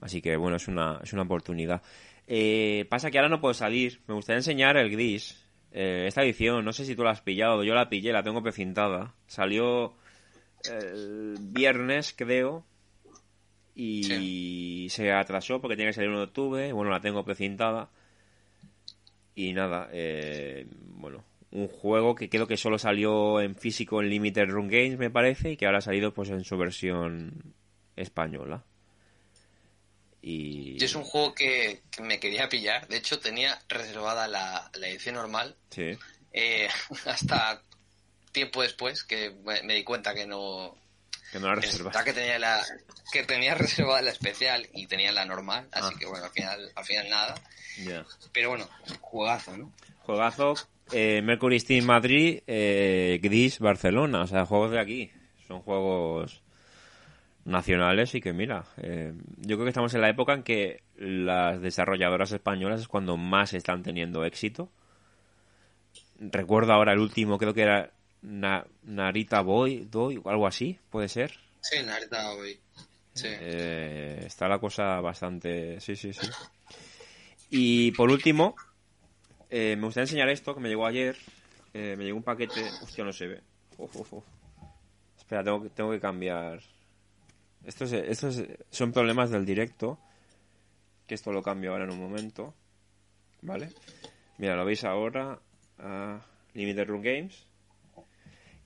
[0.00, 1.82] Así que bueno, es una, es una oportunidad.
[2.26, 4.00] Eh, pasa que ahora no puedo salir.
[4.06, 5.38] Me gustaría enseñar el gris.
[5.70, 7.62] Eh, esta edición, no sé si tú la has pillado.
[7.62, 9.14] Yo la pillé, la tengo precintada.
[9.26, 9.94] Salió
[10.64, 12.64] el viernes, creo.
[13.74, 16.72] Y se atrasó porque tiene que salir en octubre.
[16.72, 17.90] Bueno, la tengo precintada.
[19.34, 24.48] Y nada, eh, bueno, un juego que creo que solo salió en físico en Limited
[24.48, 27.54] Run Games, me parece, y que ahora ha salido pues en su versión
[27.96, 28.64] española.
[30.20, 30.82] Y...
[30.82, 32.86] es un juego que, me quería pillar.
[32.88, 35.56] De hecho, tenía reservada la, edición normal.
[35.70, 35.98] Sí.
[36.32, 36.68] Eh,
[37.06, 37.62] hasta
[38.32, 40.76] tiempo después que me, di cuenta que no.
[41.32, 41.96] Que no la reservas.
[42.04, 42.62] Que tenía, la,
[43.10, 45.66] que tenía reservada la especial y tenía la normal.
[45.72, 45.98] Así ah.
[45.98, 47.34] que bueno, al final, al final nada.
[48.32, 48.68] Pero bueno,
[49.00, 49.72] juegazo, ¿no?
[50.00, 50.54] Juegazo.
[50.92, 54.20] Eh, Mercury Steam Madrid, eh, Gris Barcelona.
[54.22, 55.10] O sea, juegos de aquí.
[55.48, 56.42] Son juegos
[57.44, 61.60] nacionales y que mira, eh, yo creo que estamos en la época en que las
[61.60, 64.70] desarrolladoras españolas es cuando más están teniendo éxito.
[66.20, 67.90] Recuerdo ahora el último, creo que era
[68.22, 71.32] Narita Boy, Doy, algo así, puede ser.
[71.60, 72.58] Sí, Narita Boy.
[73.14, 73.28] Sí.
[73.28, 75.80] Eh, está la cosa bastante...
[75.80, 76.28] Sí, sí, sí.
[77.50, 78.54] Y por último,
[79.50, 81.16] eh, me gustaría enseñar esto que me llegó ayer.
[81.74, 82.62] Eh, me llegó un paquete.
[82.82, 83.42] Hostia, no se ve.
[85.18, 86.60] Espera, tengo, tengo que cambiar.
[87.64, 89.98] Estos, estos son problemas del directo.
[91.06, 92.54] Que esto lo cambio ahora en un momento.
[93.42, 93.70] ¿Vale?
[94.38, 95.38] Mira, lo veis ahora.
[96.54, 97.46] Limited Room Games.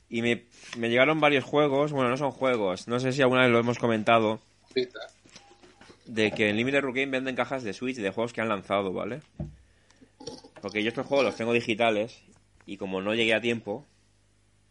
[0.09, 0.45] Y me,
[0.77, 1.93] me llegaron varios juegos.
[1.93, 2.89] Bueno, no son juegos.
[2.89, 4.41] No sé si alguna vez lo hemos comentado
[6.07, 9.23] de que en Limited Game venden cajas de Switch de juegos que han lanzado, ¿vale?
[10.63, 12.23] Porque yo estos juegos los tengo digitales
[12.65, 13.85] y como no llegué a tiempo,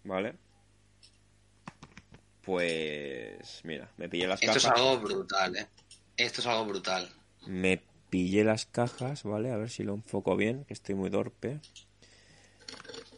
[0.04, 0.36] ¿vale?
[2.41, 4.58] Pues mira, me pillé las cajas.
[4.58, 5.67] Esto es algo brutal, ¿eh?
[6.17, 7.10] Esto es algo brutal.
[7.48, 9.52] Me pillé las cajas, ¿vale?
[9.52, 11.60] A ver si lo enfoco bien, que estoy muy torpe.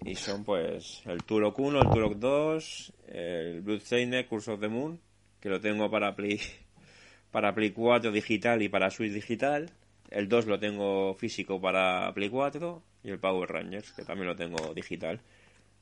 [0.06, 5.00] Y son pues el Turok 1, el Turok 2, el Bloodstained, Curse of the Moon,
[5.40, 6.40] que lo tengo para Play,
[7.32, 9.70] para Play 4 digital y para Switch digital.
[10.10, 14.36] El 2 lo tengo físico para Play 4 y el Power Rangers, que también lo
[14.36, 15.20] tengo digital.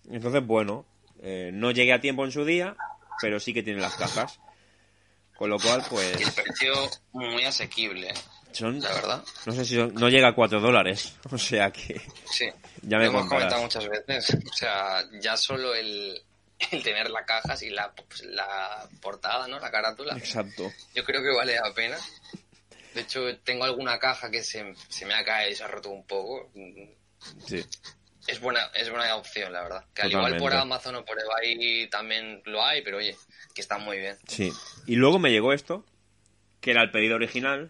[0.10, 0.86] Entonces, bueno,
[1.22, 2.76] eh, no llegué a tiempo en su día,
[3.22, 4.40] pero sí que tiene las cajas.
[5.36, 6.16] Con lo cual, pues...
[6.16, 6.74] El precio
[7.12, 8.14] muy asequible,
[8.56, 9.24] son, la verdad.
[9.46, 11.16] No sé si son- no llega a 4 dólares.
[11.32, 12.50] O sea que Sí.
[12.82, 14.36] ya me Lo hemos comentado muchas veces.
[14.52, 16.22] O sea, ya solo el,
[16.72, 19.60] el tener la caja y la, pues, la portada, ¿no?
[19.60, 20.18] La carátula.
[20.18, 20.72] Exacto.
[20.94, 21.98] Yo creo que vale la pena.
[22.94, 25.90] De hecho, tengo alguna caja que se, se me ha caído y se ha roto
[25.90, 26.50] un poco.
[27.46, 27.64] Sí.
[28.28, 29.86] Es buena, es buena opción, la verdad.
[29.94, 30.54] Que al igual por.
[30.54, 33.16] Amazon o por eBay también lo hay, pero oye,
[33.54, 34.18] que está muy bien.
[34.28, 34.52] Sí.
[34.88, 35.86] Y luego me llegó esto,
[36.62, 37.70] que era el pedido original.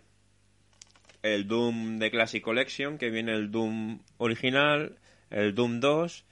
[1.25, 4.95] El Doom de Classic Collection, que viene el Doom original,
[5.31, 6.23] el Doom 2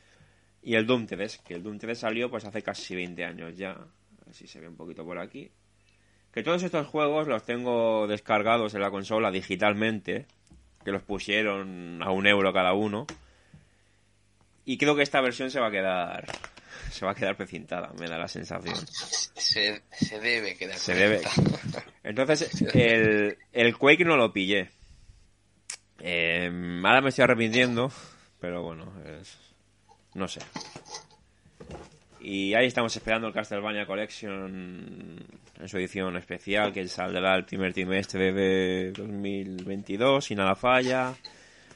[0.61, 3.71] y el Doom 3, que el Doom 3 salió pues hace casi 20 años ya.
[3.71, 5.49] A ver si se ve un poquito por aquí.
[6.31, 10.27] Que todos estos juegos los tengo descargados en la consola digitalmente,
[10.85, 13.07] que los pusieron a un euro cada uno.
[14.63, 16.27] Y creo que esta versión se va a quedar
[16.91, 18.75] se va a quedar precintada, me da la sensación.
[18.85, 20.77] Se, se debe quedar.
[20.77, 21.21] Se debe.
[22.03, 24.69] Entonces, el, el Quake no lo pillé.
[26.05, 26.51] Eh,
[26.83, 27.89] ahora me estoy arrepintiendo,
[28.39, 29.37] pero bueno, es-
[30.15, 30.41] no sé.
[32.19, 35.17] Y ahí estamos esperando el Castlevania Collection
[35.59, 41.15] en su edición especial, que saldrá el primer trimestre de 2022, si nada falla.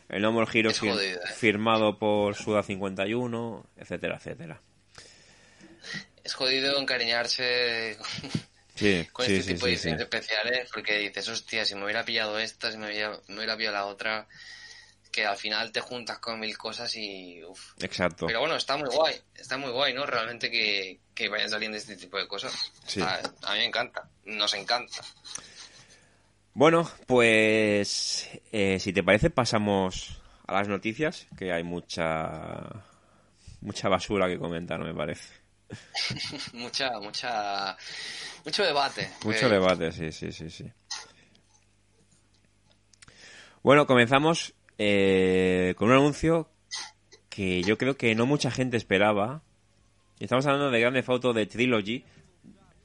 [0.10, 1.18] El No More Heroes Es fir- eh.
[1.36, 4.62] firmado por Suda51, etcétera, etcétera.
[6.24, 7.98] Es jodido encariñarse
[8.78, 12.06] Sí, con sí, este sí, tipo de ediciones especiales porque dices, hostia, si me hubiera
[12.06, 14.28] pillado esta, si me hubiera, me hubiera pillado la otra,
[15.12, 17.44] que al final te juntas con mil cosas y...
[17.44, 17.74] uf.
[17.82, 18.28] Exacto.
[18.28, 20.06] Pero bueno, está muy guay, está muy guay, ¿no?
[20.06, 22.72] Realmente que, que vayan saliendo este tipo de cosas.
[22.86, 23.02] Sí.
[23.02, 25.02] A, a mí me encanta, nos encanta.
[26.54, 32.86] Bueno, pues eh, si te parece pasamos a las noticias, que hay mucha
[33.62, 35.34] mucha basura que comentar, me parece.
[36.54, 37.78] mucha, mucha,
[38.46, 39.10] mucho debate.
[39.24, 40.72] Mucho Eh, debate, sí, sí, sí, sí.
[43.64, 46.50] Bueno, comenzamos eh, con un anuncio
[47.30, 49.42] que yo creo que no mucha gente esperaba.
[50.20, 52.04] Estamos hablando de Grande Foto de Trilogy,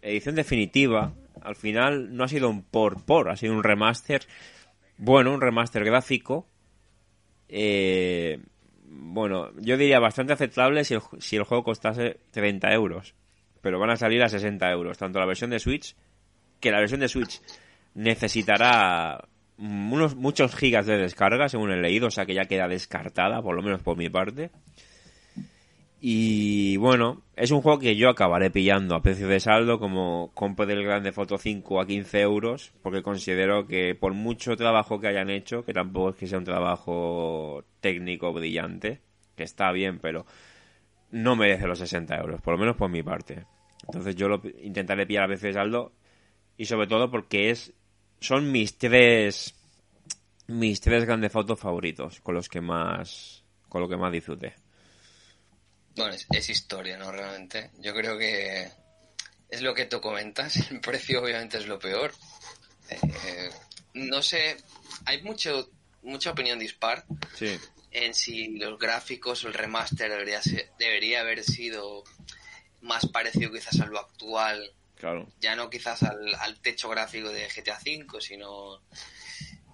[0.02, 1.14] edición definitiva.
[1.40, 4.26] Al final no ha sido un por por, ha sido un remaster.
[4.98, 6.46] Bueno, un remaster gráfico.
[7.48, 8.40] Eh,
[8.94, 13.14] bueno, yo diría bastante aceptable si el, juego costase 30 euros.
[13.60, 15.94] Pero van a salir a 60 euros, tanto la versión de Switch,
[16.60, 17.40] que la versión de Switch
[17.94, 19.24] necesitará
[19.56, 23.54] unos muchos gigas de descarga, según he leído, o sea que ya queda descartada, por
[23.54, 24.50] lo menos por mi parte.
[26.04, 30.66] Y bueno, es un juego que yo acabaré pillando a precio de saldo, como compro
[30.66, 35.30] del Grande Foto 5 a 15 euros, porque considero que por mucho trabajo que hayan
[35.30, 39.00] hecho, que tampoco es que sea un trabajo técnico brillante,
[39.36, 40.26] que está bien, pero
[41.12, 43.46] no merece los 60 euros, por lo menos por mi parte.
[43.86, 45.92] Entonces yo lo intentaré pillar a precio de saldo,
[46.56, 47.72] y sobre todo porque es
[48.18, 49.54] son mis tres
[50.48, 54.61] mis tres grandes fotos favoritos, con los que más con lo que más disfruté.
[55.96, 57.10] Bueno, es, es historia, ¿no?
[57.12, 57.70] Realmente.
[57.78, 58.70] Yo creo que
[59.48, 60.56] es lo que tú comentas.
[60.70, 62.12] El precio obviamente es lo peor.
[62.90, 63.50] Eh,
[63.94, 64.56] no sé,
[65.06, 65.70] hay mucho
[66.02, 67.04] mucha opinión dispar
[67.36, 67.56] Sí.
[67.92, 72.02] en si los gráficos o el remaster debería, ser- debería haber sido
[72.80, 74.72] más parecido quizás a lo actual.
[74.96, 75.28] Claro.
[75.40, 78.82] Ya no quizás al, al techo gráfico de GTA V, sino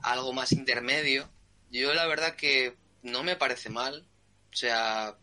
[0.03, 1.31] algo más intermedio.
[1.71, 4.07] Yo la verdad que no me parece mal.
[4.53, 5.17] O sea,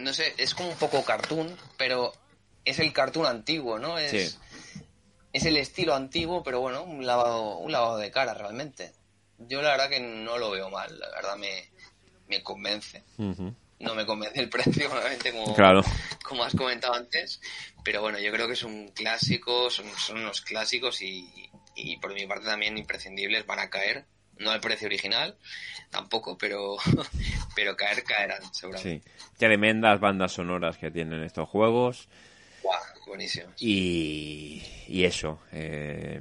[0.00, 2.12] no sé, es como un poco cartoon, pero
[2.64, 3.98] es el cartoon antiguo, ¿no?
[3.98, 4.38] Es, Sí.
[5.32, 8.92] es el estilo antiguo, pero bueno, un lavado, un lavado de cara realmente.
[9.38, 11.70] Yo la verdad que no lo veo mal, la verdad me,
[12.28, 13.02] me convence.
[13.78, 15.82] No me convence el precio, obviamente, como, Claro.
[16.22, 17.40] como has comentado antes,
[17.82, 22.12] pero bueno, yo creo que es un clásico, son, son unos clásicos y, y por
[22.12, 24.04] mi parte también imprescindibles van a caer.
[24.40, 25.36] No al precio original,
[25.90, 26.76] tampoco, pero,
[27.54, 29.08] pero caer caerán, seguramente.
[29.08, 29.28] Sí.
[29.38, 32.08] Tremendas bandas sonoras que tienen estos juegos.
[32.62, 33.48] Guau, buenísimo.
[33.58, 35.38] Y, y eso.
[35.52, 36.20] eh,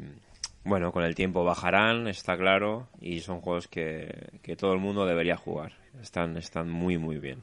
[0.63, 2.89] bueno, con el tiempo bajarán, está claro.
[3.01, 5.73] Y son juegos que, que todo el mundo debería jugar.
[6.01, 7.41] Están, están muy, muy bien.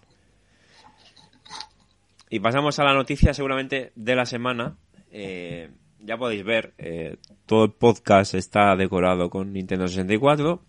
[2.28, 4.76] Y pasamos a la noticia seguramente de la semana.
[5.10, 5.70] Eh,
[6.06, 7.16] ya podéis ver, eh,
[7.46, 10.62] todo el podcast está decorado con Nintendo 64.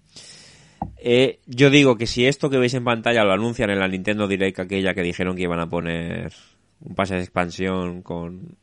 [0.98, 4.28] Eh, yo digo que si esto que veis en pantalla lo anuncian en la Nintendo
[4.28, 6.34] Direct, aquella que dijeron que iban a poner
[6.82, 8.58] un pase de expansión con,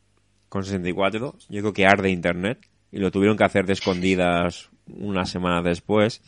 [0.49, 2.59] con 64, yo creo que arde Internet
[2.91, 6.21] y lo tuvieron que hacer de escondidas una semana después.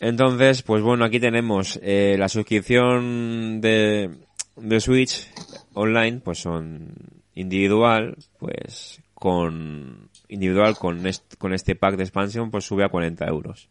[0.00, 4.10] Entonces, pues bueno, aquí tenemos eh, la suscripción de,
[4.56, 5.28] de Switch
[5.74, 11.02] online, pues son individual, pues con individual con,
[11.38, 13.68] con este pack de expansión, pues sube a 40 euros.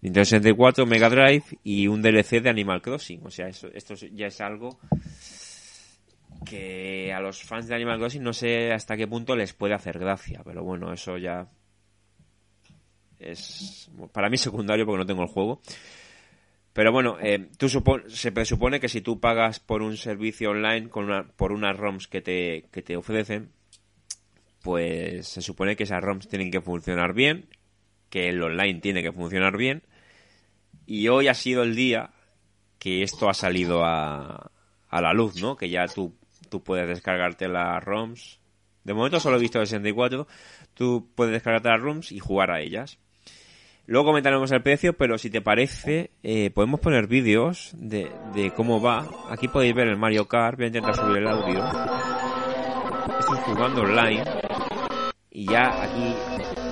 [0.00, 3.20] Nintendo 64, Mega Drive y un DLC de Animal Crossing.
[3.24, 4.78] O sea, eso, esto ya es algo
[6.46, 9.98] que a los fans de Animal Crossing no sé hasta qué punto les puede hacer
[9.98, 11.48] gracia, pero bueno, eso ya
[13.18, 15.60] es para mí secundario porque no tengo el juego.
[16.74, 21.04] Pero bueno, eh, tú se presupone que si tú pagas por un servicio online con
[21.04, 23.52] una, por unas ROMs que te, que te ofrecen,
[24.60, 27.46] pues se supone que esas ROMs tienen que funcionar bien,
[28.10, 29.84] que el online tiene que funcionar bien,
[30.84, 32.10] y hoy ha sido el día
[32.80, 34.50] que esto ha salido a,
[34.88, 35.56] a la luz, ¿no?
[35.56, 36.16] Que ya tú,
[36.50, 38.40] tú puedes descargarte las ROMs.
[38.82, 40.26] De momento solo he visto el 64.
[40.74, 42.98] Tú puedes descargarte las ROMs y jugar a ellas.
[43.86, 48.80] Luego comentaremos el precio, pero si te parece, eh, podemos poner vídeos de, de, cómo
[48.80, 49.06] va.
[49.30, 50.56] Aquí podéis ver el Mario Kart.
[50.56, 51.62] Voy a intentar subir el audio.
[53.20, 54.24] Estoy jugando online.
[55.30, 56.14] Y ya aquí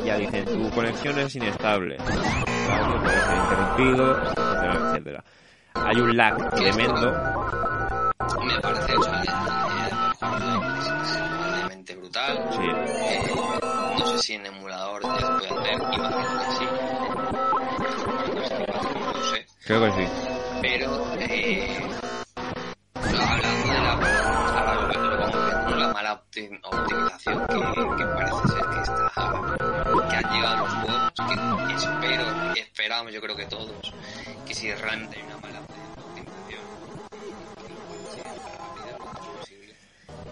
[0.06, 1.96] ya dicen, tu conexión es inestable.
[1.96, 5.24] El audio puede ser interrumpido, etcétera, etcétera.
[5.74, 7.12] Hay un lag tremendo.
[8.46, 9.22] Me parece, o sea,
[11.96, 12.48] brutal.
[12.52, 12.91] Sí.
[14.12, 16.66] Sé si en emulador ya se puede hacer, imagino que sí.
[19.04, 19.46] No sé.
[19.64, 20.12] Creo que sí.
[20.60, 21.88] Pero, eh,
[22.94, 23.94] hablando de la,
[25.66, 27.54] veo la mala optimización que,
[27.96, 29.12] que parece ser que está,
[30.10, 31.12] que han llegado los juegos,
[31.66, 33.94] que espero, esperamos yo creo que todos,
[34.46, 36.60] que si realmente hay una mala optimización,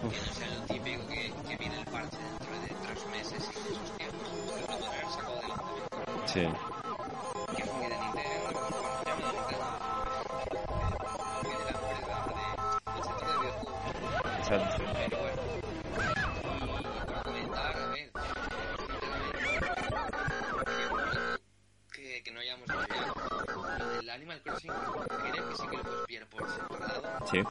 [0.09, 2.50] que no sea lo típico que, que viene el parche dentro
[3.21, 5.63] meses y esos tiempos, que lo podrían haber sacado adelante.
[6.25, 6.47] Sí.
[7.55, 8.11] Que de la.
[14.39, 14.83] Exacto.
[14.93, 18.11] Pero bueno, y comentar, a ver,
[22.31, 22.67] no hayamos
[23.97, 24.71] del Animal Crossing,
[25.31, 27.27] creo que sí que lo puedes pillar por separado.
[27.29, 27.43] Sí.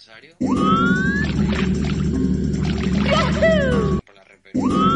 [0.00, 0.34] Necesario.
[4.52, 4.89] Por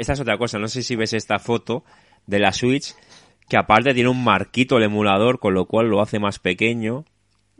[0.00, 1.84] esta es otra cosa, no sé si ves esta foto
[2.26, 2.94] de la Switch,
[3.48, 7.04] que aparte tiene un marquito el emulador, con lo cual lo hace más pequeño.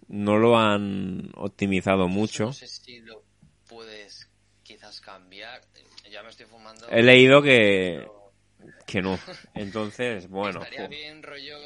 [0.09, 2.47] No lo han optimizado mucho.
[2.47, 3.22] No sé si lo
[3.68, 4.28] puedes
[4.64, 5.61] quizás cambiar.
[6.11, 6.88] Ya me estoy fumando.
[6.91, 8.32] He leído que, pero
[8.86, 9.18] que no.
[9.55, 10.59] Entonces, bueno.
[10.62, 10.88] Estaría jo.
[10.88, 11.59] bien rollo,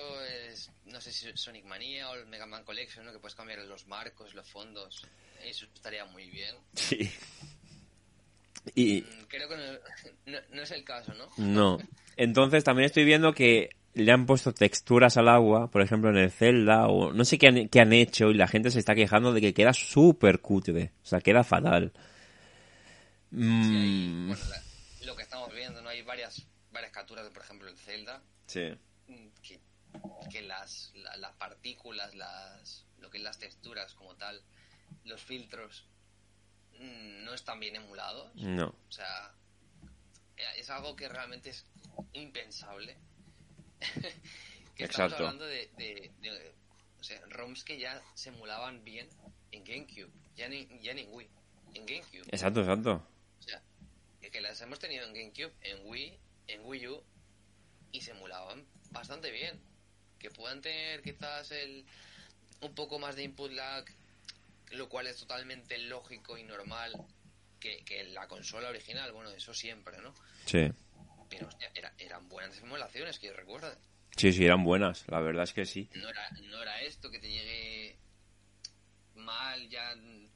[0.51, 3.13] es- no sé si Sonic Mania o el Mega Man Collection, ¿no?
[3.13, 5.07] que puedes cambiar los marcos, los fondos.
[5.43, 6.55] Eso estaría muy bien.
[6.75, 7.11] Sí.
[8.75, 9.57] Y, Mm, Creo que
[10.53, 11.29] no, es el caso, ¿no?
[11.39, 11.79] No.
[12.17, 16.31] Entonces también estoy viendo que le han puesto texturas al agua, por ejemplo en el
[16.31, 19.33] Zelda, o no sé qué han, qué han hecho, y la gente se está quejando
[19.33, 20.93] de que queda súper cutre.
[21.03, 21.93] O sea, queda fatal.
[23.31, 25.89] Sí, Mm, bueno, la- lo que estamos viendo, ¿no?
[25.89, 28.73] Hay varias, varias capturas de, por ejemplo, el Zelda, sí.
[29.43, 29.61] que
[30.31, 34.41] que las, las partículas, las, lo que es las texturas como tal,
[35.05, 35.85] los filtros,
[36.81, 38.35] no están bien emulados.
[38.37, 38.69] No.
[38.89, 39.33] O sea,
[40.57, 41.65] es algo que realmente es
[42.13, 42.97] impensable.
[44.75, 45.17] que estamos Exacto.
[45.17, 46.55] hablando de, de, de-
[46.99, 49.09] o sea, ROMs que ya se emulaban bien
[49.53, 51.29] en GameCube, ya ni, ya ni en Wii,
[51.75, 52.25] en GameCube.
[52.31, 53.07] Exacto, exacto.
[53.39, 53.63] O sea,
[54.21, 56.19] que, que las hemos tenido en GameCube, en Wii,
[56.49, 57.03] en Wii U,
[57.93, 59.61] y se emulaban bastante bien.
[60.19, 61.85] Que puedan tener quizás el
[62.63, 63.85] un poco más de input lag,
[64.73, 66.93] lo cual es totalmente lógico y normal
[67.61, 70.15] que, que la consola original, bueno, eso siempre, ¿no?
[70.47, 70.71] Sí.
[71.31, 73.75] Pero hostia, era- eran buenas emulaciones, que yo recuerdo.
[74.17, 75.05] Sí, sí, eran buenas.
[75.09, 75.89] La verdad es que sí.
[75.95, 77.97] No era, no era esto que te llegue
[79.15, 80.31] mal ya en,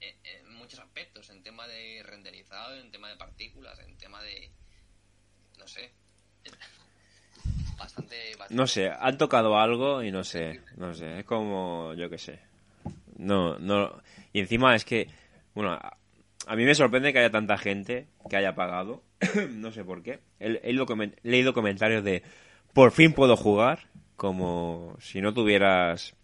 [0.00, 4.50] en muchos aspectos, en tema de renderizado, en tema de partículas, en tema de...
[5.58, 5.92] no sé.
[7.78, 8.30] Bastante...
[8.36, 12.18] bastante No sé, han tocado algo y no sé, no sé, es como, yo qué
[12.18, 12.40] sé.
[13.16, 14.02] No, no,
[14.32, 15.08] y encima es que,
[15.54, 19.02] bueno, a, mí me sorprende que haya tanta gente que haya pagado,
[19.50, 20.20] no sé por qué.
[20.40, 22.22] He, he leído he leído comentarios de,
[22.72, 23.86] por fin puedo jugar,
[24.16, 26.14] como si no tuvieras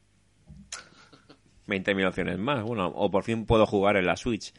[1.66, 4.52] 20.000 opciones más, bueno, o por fin puedo jugar en la Switch,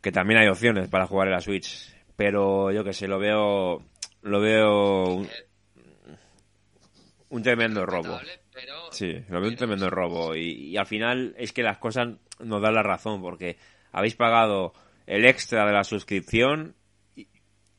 [0.00, 3.82] que también hay opciones para jugar en la Switch, pero yo qué sé, lo veo,
[4.22, 5.28] lo veo un,
[7.36, 8.18] un tremendo robo.
[8.52, 10.34] pero- Sí, lo veo un tremendo robo.
[10.36, 12.08] Y, y al final es que las cosas
[12.38, 13.56] nos dan la razón, porque
[13.92, 14.72] habéis pagado
[15.06, 16.74] el extra de la suscripción
[17.16, 17.26] y,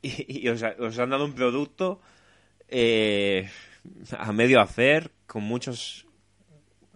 [0.01, 2.01] y- y os, ha- os han dado un producto
[2.67, 3.49] eh,
[4.17, 6.05] a medio hacer, con muchos.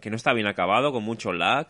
[0.02, 1.68] que no está bien acabado, con mucho lag.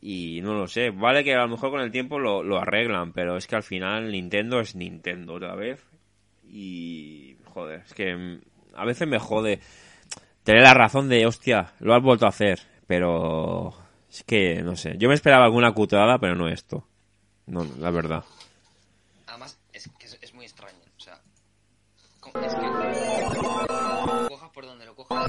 [0.00, 3.12] Y no lo sé, vale que a lo mejor con el tiempo lo, lo arreglan,
[3.12, 5.82] pero es que al final Nintendo es Nintendo otra vez.
[6.46, 7.36] Y.
[7.46, 8.38] joder, es que
[8.74, 9.58] a veces me jode
[10.46, 13.74] tener la razón de, hostia, lo has vuelto a hacer, pero
[14.08, 16.86] es que, no sé, yo me esperaba alguna cutada, pero no esto.
[17.46, 18.24] No, la verdad.
[19.26, 20.78] Además, es que es, es muy extraño.
[20.96, 21.14] O sea,
[22.24, 25.26] es que cojas por donde lo cojas.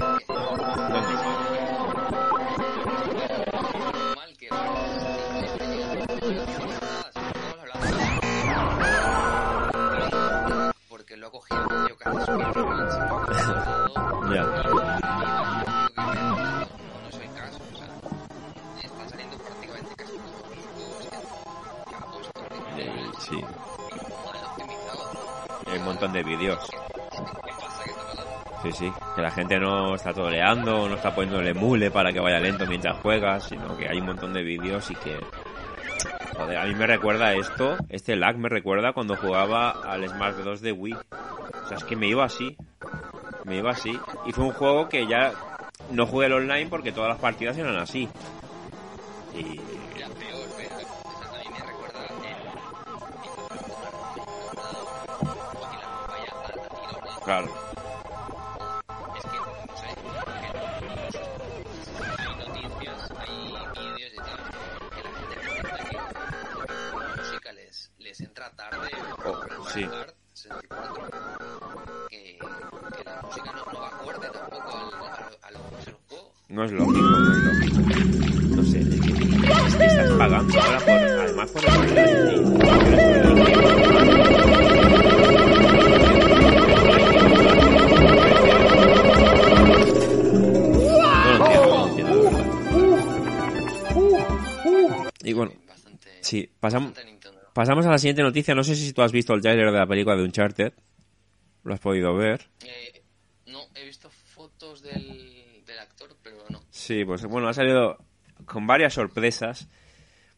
[4.38, 4.48] que- que
[10.88, 11.60] porque lo ha cogido
[14.20, 14.98] un
[26.06, 26.70] de vídeos.
[28.62, 32.38] Sí, sí, que la gente no está toleando, no está poniéndole mule para que vaya
[32.38, 35.18] lento mientras juegas, sino que hay un montón de vídeos y que...
[36.36, 40.60] Joder, a mí me recuerda esto, este lag me recuerda cuando jugaba al Smash 2
[40.60, 40.94] de Wii.
[40.94, 42.56] O sea, es que me iba así,
[43.44, 43.98] me iba así.
[44.26, 45.32] Y fue un juego que ya
[45.90, 48.08] no jugué el online porque todas las partidas eran así.
[49.36, 49.60] Y...
[57.28, 57.44] Claro,
[59.14, 59.38] Es que,
[59.76, 59.88] sé,
[62.16, 63.34] que hay noticias, hay
[63.76, 64.40] vídeos y tal,
[64.94, 68.88] que la gente comenta que la música les, les entra tarde
[69.26, 69.84] Oh, por sí.
[69.86, 72.38] Kart 64, que,
[72.96, 75.96] que la música no, no va acorde tampoco al, a, a lo que es el
[76.08, 76.32] juego.
[76.48, 77.37] no es no es lógico.
[96.70, 96.92] Sí,
[97.54, 98.54] pasamos, a la siguiente noticia.
[98.54, 100.72] No sé si tú has visto el trailer de la película de Uncharted.
[101.64, 102.48] Lo has podido ver.
[102.64, 103.02] Eh,
[103.46, 106.60] no, he visto fotos del, del actor, pero no.
[106.70, 107.98] Sí, pues bueno, ha salido
[108.44, 109.68] con varias sorpresas.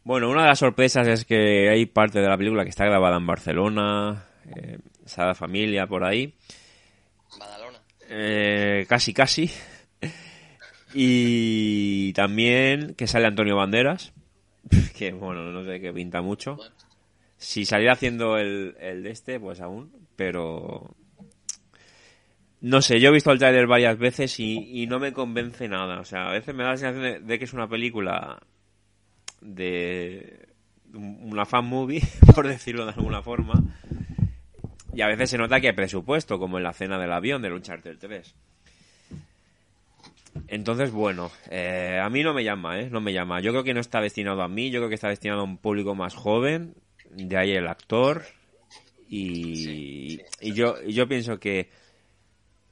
[0.03, 3.19] Bueno, una de las sorpresas es que hay parte de la película que está grabada
[3.19, 4.25] en Barcelona,
[4.57, 6.35] eh, Sagrada Familia, por ahí.
[7.39, 7.79] Badalona.
[8.09, 9.51] Eh, casi, casi.
[10.95, 14.13] Y también que sale Antonio Banderas,
[14.97, 16.57] que bueno, no sé qué pinta mucho.
[16.57, 16.75] Bueno,
[17.37, 20.95] Si saliera haciendo el, el de este, pues aún, pero...
[22.63, 25.99] No sé, yo he visto el trailer varias veces y, y no me convence nada.
[26.01, 28.39] O sea, a veces me da la sensación de, de que es una película
[29.41, 30.49] de
[30.93, 32.03] una fan movie,
[32.35, 33.55] por decirlo de alguna forma.
[34.93, 37.53] Y a veces se nota que hay presupuesto, como en la cena del avión del
[37.55, 38.35] Uncharted 3.
[40.49, 42.89] Entonces, bueno, eh, a mí no me llama, ¿eh?
[42.91, 43.41] No me llama.
[43.41, 45.59] Yo creo que no está destinado a mí, yo creo que está destinado a un
[45.59, 46.75] público más joven,
[47.11, 48.25] de ahí el actor.
[49.09, 51.71] Y, Sí, sí, y yo, y yo pienso que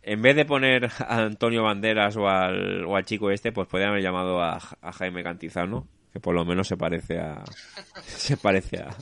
[0.03, 3.91] en vez de poner a Antonio Banderas o al, o al chico este, pues podrían
[3.91, 7.45] haber llamado a, a Jaime Cantizano, que por lo menos se parece a
[8.07, 8.97] se parece a,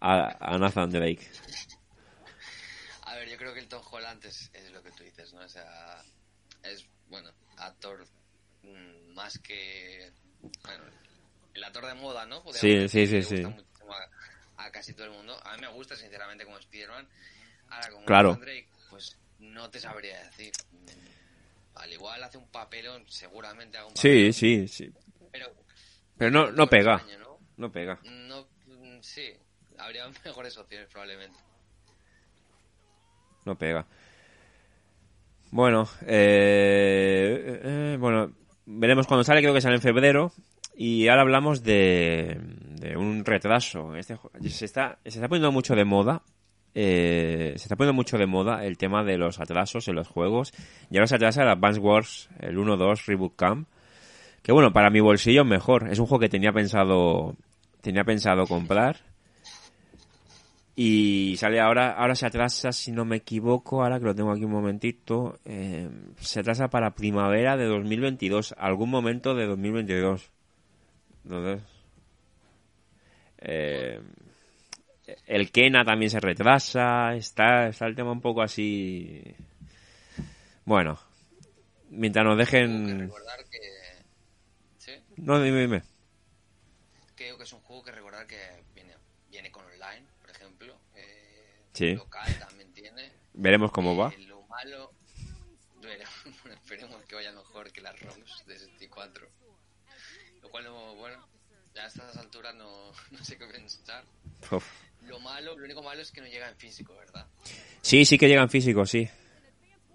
[0.00, 1.28] a, a Nathan Drake.
[3.02, 5.40] A ver, yo creo que el Tom Holland es, es lo que tú dices, ¿no?
[5.40, 6.02] O sea,
[6.62, 8.06] es, bueno, actor
[8.62, 10.10] mm, más que...
[10.64, 10.84] Bueno,
[11.54, 12.42] el actor de moda, ¿no?
[12.42, 13.42] Podríamos Sí, sí, sí, sí.
[14.58, 15.38] A, a casi todo el mundo.
[15.44, 17.08] A mí me gusta, sinceramente, como Spider-Man.
[17.70, 18.34] Ahora, como Claro.
[18.36, 20.52] Drake, pues no te sabría decir.
[20.72, 20.86] Mm,
[21.78, 24.92] Al igual hace un papelón, seguramente haga un Sí, papelón, sí, sí.
[25.32, 25.52] Pero,
[26.16, 27.38] Pero no, no pega, ¿no?
[27.56, 27.98] no pega.
[28.04, 29.32] No, mm, sí,
[29.78, 31.38] habría mejores opciones probablemente.
[33.44, 33.86] No pega.
[35.50, 38.32] Bueno, eh, eh, bueno,
[38.66, 40.32] veremos cuando sale, creo que sale en febrero.
[40.76, 42.38] Y ahora hablamos de,
[42.78, 43.96] de un retraso.
[43.96, 44.18] Este,
[44.50, 46.22] se, está, se está poniendo mucho de moda.
[46.74, 50.52] eh, se está poniendo mucho de moda el tema de los atrasos en los juegos.
[50.90, 53.68] Y ahora se atrasa el Advance Wars, el 1-2 Reboot Camp.
[54.42, 55.88] Que bueno, para mi bolsillo mejor.
[55.90, 57.34] Es un juego que tenía pensado,
[57.80, 58.98] tenía pensado comprar.
[60.78, 64.44] Y sale ahora, ahora se atrasa, si no me equivoco, ahora que lo tengo aquí
[64.44, 65.88] un momentito, eh,
[66.20, 70.30] se atrasa para primavera de 2022, algún momento de 2022.
[71.24, 71.62] Entonces,
[73.38, 74.00] eh,
[75.26, 79.22] el Kena también se retrasa, está, está el tema un poco así.
[80.66, 80.98] Bueno,
[81.90, 83.00] mientras nos Que dejen.
[83.00, 83.58] recordar que...
[84.76, 85.82] Sí, No, dime, dime.
[87.14, 87.55] creo que es un
[91.76, 91.94] Sí.
[91.94, 93.12] Local también tiene.
[93.34, 94.12] Veremos cómo va.
[94.12, 94.92] Eh, lo malo...
[96.42, 99.28] Bueno, esperemos que vaya mejor que las ROMs de 64.
[100.42, 101.24] Lo cual, no, bueno,
[101.74, 104.04] ya a estas alturas no, no sé qué pensar.
[104.50, 104.64] Uf.
[105.02, 107.26] Lo malo, lo único malo es que no llega en físico, ¿verdad?
[107.82, 109.00] Sí, sí que llega en físico, sí.
[109.00, 109.12] ¿Llega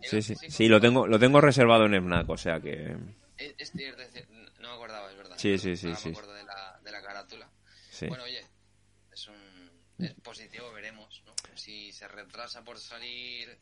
[0.09, 0.35] Sí, sí.
[0.35, 0.51] físico?
[0.53, 2.95] Sí, lo tengo, lo tengo reservado en FNAC, o sea que.
[3.37, 5.35] Es, es cierto, es cierto, no me acordaba, es verdad.
[5.37, 6.09] Sí, sí, sí, Ahora sí.
[6.09, 7.49] me acuerdo de la, de la carátula.
[7.89, 8.07] Sí.
[8.07, 8.45] Bueno, oye,
[9.11, 11.00] es un es positivo, veremos, ¿no?
[11.61, 13.55] Si se retrasa por salir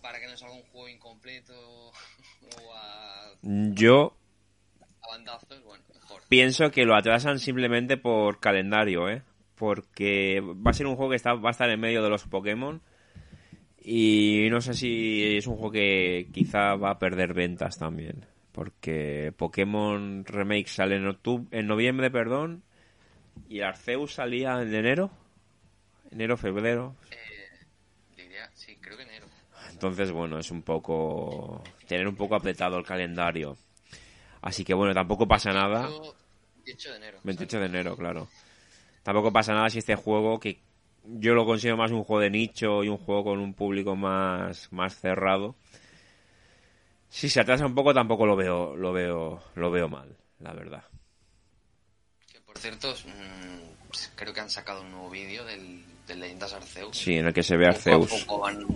[0.00, 1.52] para que no salga un juego incompleto
[1.90, 4.16] o a, Yo
[5.02, 6.22] a bandazos, bueno, mejor.
[6.28, 9.22] pienso que lo atrasan simplemente por calendario, ¿eh?
[9.56, 12.22] Porque va a ser un juego que está, va a estar en medio de los
[12.28, 12.80] Pokémon.
[13.82, 18.26] Y no sé si es un juego que quizá va a perder ventas también.
[18.52, 22.62] Porque Pokémon Remake sale en, octubre, en noviembre, perdón.
[23.48, 25.10] Y Arceus salía en enero.
[26.12, 26.94] Enero, febrero.
[27.10, 27.48] Eh,
[28.14, 29.26] diría, sí, creo que enero.
[29.70, 31.64] Entonces, bueno, es un poco...
[31.88, 33.56] Tener un poco apretado el calendario.
[34.42, 35.88] Así que bueno, tampoco pasa nada.
[36.64, 37.18] 18 de enero.
[37.24, 38.28] 28 de enero, claro.
[39.02, 40.60] Tampoco pasa nada si este juego, que
[41.04, 44.70] yo lo considero más un juego de nicho y un juego con un público más,
[44.70, 45.56] más cerrado.
[47.08, 50.84] Si se atrasa un poco tampoco lo veo, lo veo, lo veo mal, la verdad.
[52.30, 55.84] Que por cierto, mm, creo que han sacado un nuevo vídeo del,
[56.20, 56.96] Leyendas Arceus.
[56.96, 58.22] Sí, en el que se ve Poco a Arceus.
[58.24, 58.66] poco van,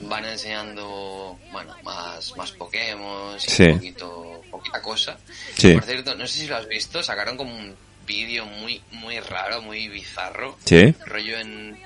[0.00, 3.64] van enseñando, bueno, más, más Pokémon, Sí.
[3.64, 5.16] un poquito, poquita cosa.
[5.56, 5.72] Sí.
[5.74, 7.74] Por cierto, no sé si lo has visto, sacaron como un
[8.06, 10.94] vídeo muy, muy raro, muy bizarro, Sí.
[11.06, 11.78] rollo en,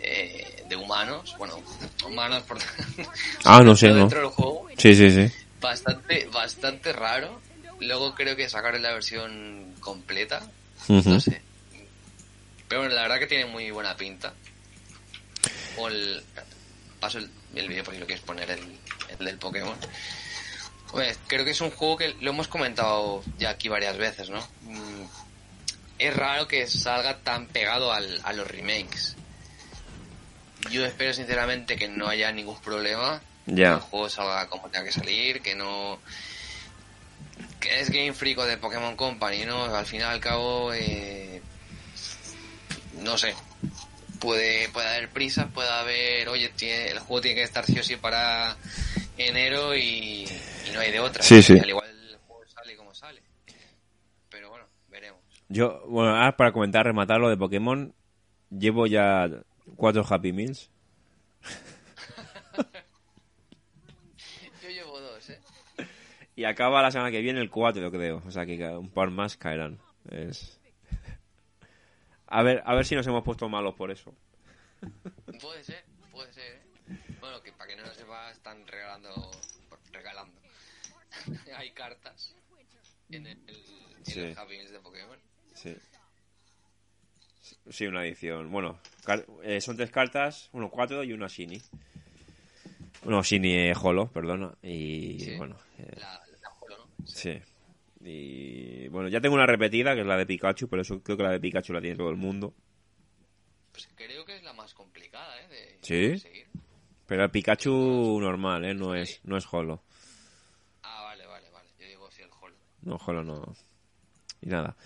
[0.00, 1.60] eh, de humanos, bueno,
[2.06, 2.58] humanos por
[3.44, 4.06] Ah, no sé, ¿no?
[4.08, 5.32] del juego, Sí, sí, sí.
[5.60, 7.40] bastante, bastante raro.
[7.80, 10.40] Luego creo que sacaron la versión completa,
[10.88, 11.42] no sé.
[12.74, 14.34] Pero bueno, la verdad que tiene muy buena pinta.
[15.76, 16.24] O el,
[16.98, 18.78] paso el, el vídeo por si lo quieres poner, el,
[19.16, 19.76] el del Pokémon.
[20.90, 24.40] Hombre, creo que es un juego que lo hemos comentado ya aquí varias veces, ¿no?
[24.62, 25.04] Mm,
[26.00, 29.14] Es raro que salga tan pegado al, a los remakes.
[30.72, 33.22] Yo espero sinceramente que no haya ningún problema.
[33.46, 33.74] Que Ya.
[33.74, 36.00] el juego salga como tenga que salir, que no...
[37.60, 39.64] Que es Game Freak o de Pokémon Company, ¿no?
[39.64, 41.33] Al fin y al cabo, eh,
[43.04, 43.34] no sé.
[44.20, 47.82] Puede, puede haber prisa, puede haber, oye, tiene, el juego tiene que estar sí o
[47.82, 48.56] sí para
[49.18, 51.22] enero y, y no hay de otra.
[51.22, 51.58] Sí, sí.
[51.58, 53.22] Al igual el juego sale como sale.
[54.30, 55.20] Pero bueno, veremos.
[55.48, 57.94] Yo, bueno, ahora para comentar, rematar lo de Pokémon,
[58.50, 59.28] llevo ya
[59.76, 60.70] cuatro Happy Meals.
[64.62, 65.38] Yo llevo dos, ¿eh?
[66.36, 68.22] Y acaba la semana que viene el 4, creo.
[68.26, 69.78] O sea que un par más caerán.
[70.10, 70.60] Es...
[72.36, 74.12] A ver, a ver si nos hemos puesto malos por eso.
[75.40, 76.62] Puede ser, puede ser, ¿eh?
[77.20, 79.30] Bueno, que para que no lo sepa, están regalando,
[79.92, 80.40] regalando.
[81.56, 82.34] Hay cartas
[83.08, 84.20] en el, en Sí.
[84.20, 85.18] los Happy Meals de Pokémon.
[85.54, 85.76] Sí.
[87.70, 88.50] Sí, una edición.
[88.50, 88.80] Bueno,
[89.44, 91.62] eh, son tres cartas, uno cuatro y una Shiny.
[93.04, 94.54] No, Shiny Holo, perdona.
[94.60, 95.36] Y Sí.
[95.36, 97.06] bueno, eh, La, la Holo, ¿no?
[97.06, 97.40] sí.
[98.04, 101.22] Y bueno, ya tengo una repetida, que es la de Pikachu, pero eso creo que
[101.22, 102.54] la de Pikachu la tiene todo el mundo.
[103.72, 105.48] Pues creo que es la más complicada, ¿eh?
[105.48, 106.10] De ¿Sí?
[106.10, 106.46] conseguir.
[107.06, 108.74] Pero el Pikachu normal, ¿eh?
[108.74, 109.82] No es, no es Holo.
[110.82, 111.68] Ah, vale, vale, vale.
[111.78, 112.56] Yo digo si el Holo.
[112.82, 113.54] No, Holo no.
[114.42, 114.76] Y nada.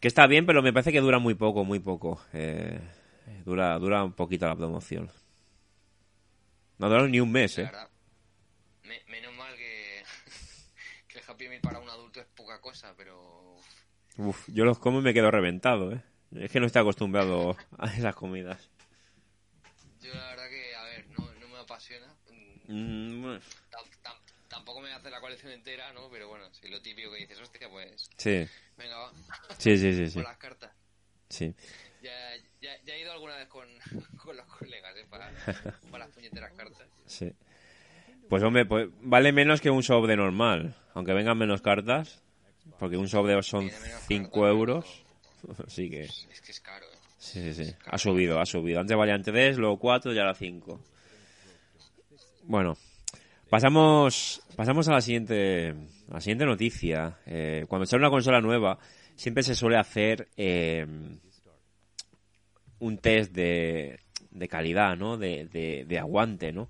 [0.00, 2.22] Que está bien, pero me parece que dura muy poco, muy poco.
[2.32, 2.80] Eh,
[3.44, 5.10] dura, dura un poquito la promoción.
[6.78, 7.70] No dura ni un mes, ¿eh?
[9.06, 9.34] menos
[11.62, 13.56] para un adulto es poca cosa, pero.
[14.16, 16.02] Uf, yo los como y me quedo reventado, ¿eh?
[16.32, 18.68] Es que no estoy acostumbrado a esas comidas.
[20.00, 22.06] Yo la verdad que, a ver, no, no me apasiona.
[22.68, 23.40] Mm, bueno,
[24.48, 26.08] tampoco me hace la colección entera, ¿no?
[26.10, 28.08] Pero bueno, si lo típico que dices, hostia, pues.
[28.16, 29.12] sí, Venga, va.
[29.58, 30.14] sí, sí, sí, sí.
[30.14, 30.72] Con las cartas.
[31.28, 31.54] sí.
[32.02, 33.68] Ya, ya, ya he ido alguna vez con,
[34.24, 35.06] con los colegas, ¿eh?
[35.10, 35.30] Para,
[35.90, 36.88] para las puñeteras cartas.
[37.06, 37.32] Sí.
[38.30, 40.76] Pues hombre, pues vale menos que un shop de normal.
[40.94, 42.22] Aunque vengan menos cartas.
[42.78, 45.04] Porque un shop de son Viene menos 5 cartas, euros.
[45.66, 46.04] Así que...
[46.04, 46.96] Es que es caro, ¿eh?
[47.18, 47.74] Sí, sí, sí.
[47.86, 48.78] Ha subido, ha subido.
[48.78, 50.80] Antes valían 3, luego 4 y ahora 5.
[52.44, 52.76] Bueno,
[53.50, 55.74] pasamos pasamos a la siguiente
[56.08, 57.18] a la siguiente noticia.
[57.26, 58.78] Eh, cuando sale una consola nueva,
[59.16, 60.86] siempre se suele hacer eh,
[62.78, 64.00] un test de,
[64.30, 65.16] de calidad, ¿no?
[65.16, 66.68] De, de, de aguante, ¿no?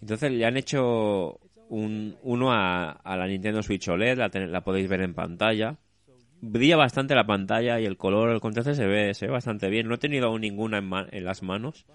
[0.00, 4.62] Entonces le han hecho un, uno a, a la Nintendo Switch OLED, la, ten- la
[4.62, 5.76] podéis ver en pantalla.
[6.40, 9.88] Brilla bastante la pantalla y el color, el contraste se ve, se ve bastante bien.
[9.88, 11.86] No he tenido aún ninguna en, ma- en las manos.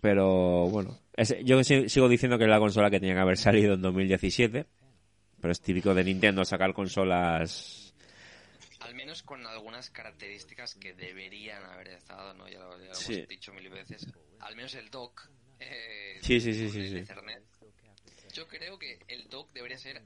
[0.00, 3.36] Pero bueno, es- yo si- sigo diciendo que es la consola que tenía que haber
[3.38, 4.66] salido en 2017.
[5.40, 7.94] Pero es típico de Nintendo sacar consolas.
[8.80, 12.48] Al menos con algunas características que deberían haber estado, ¿no?
[12.48, 13.14] Ya lo, ya lo Sí.
[13.14, 14.06] hemos dicho mil veces.
[14.40, 15.28] Al menos el dock.
[15.60, 16.96] Eh, Sí, sí, sí, sí, sí.
[16.98, 17.42] Ethernet.
[18.32, 20.02] Yo creo que el dock debería ser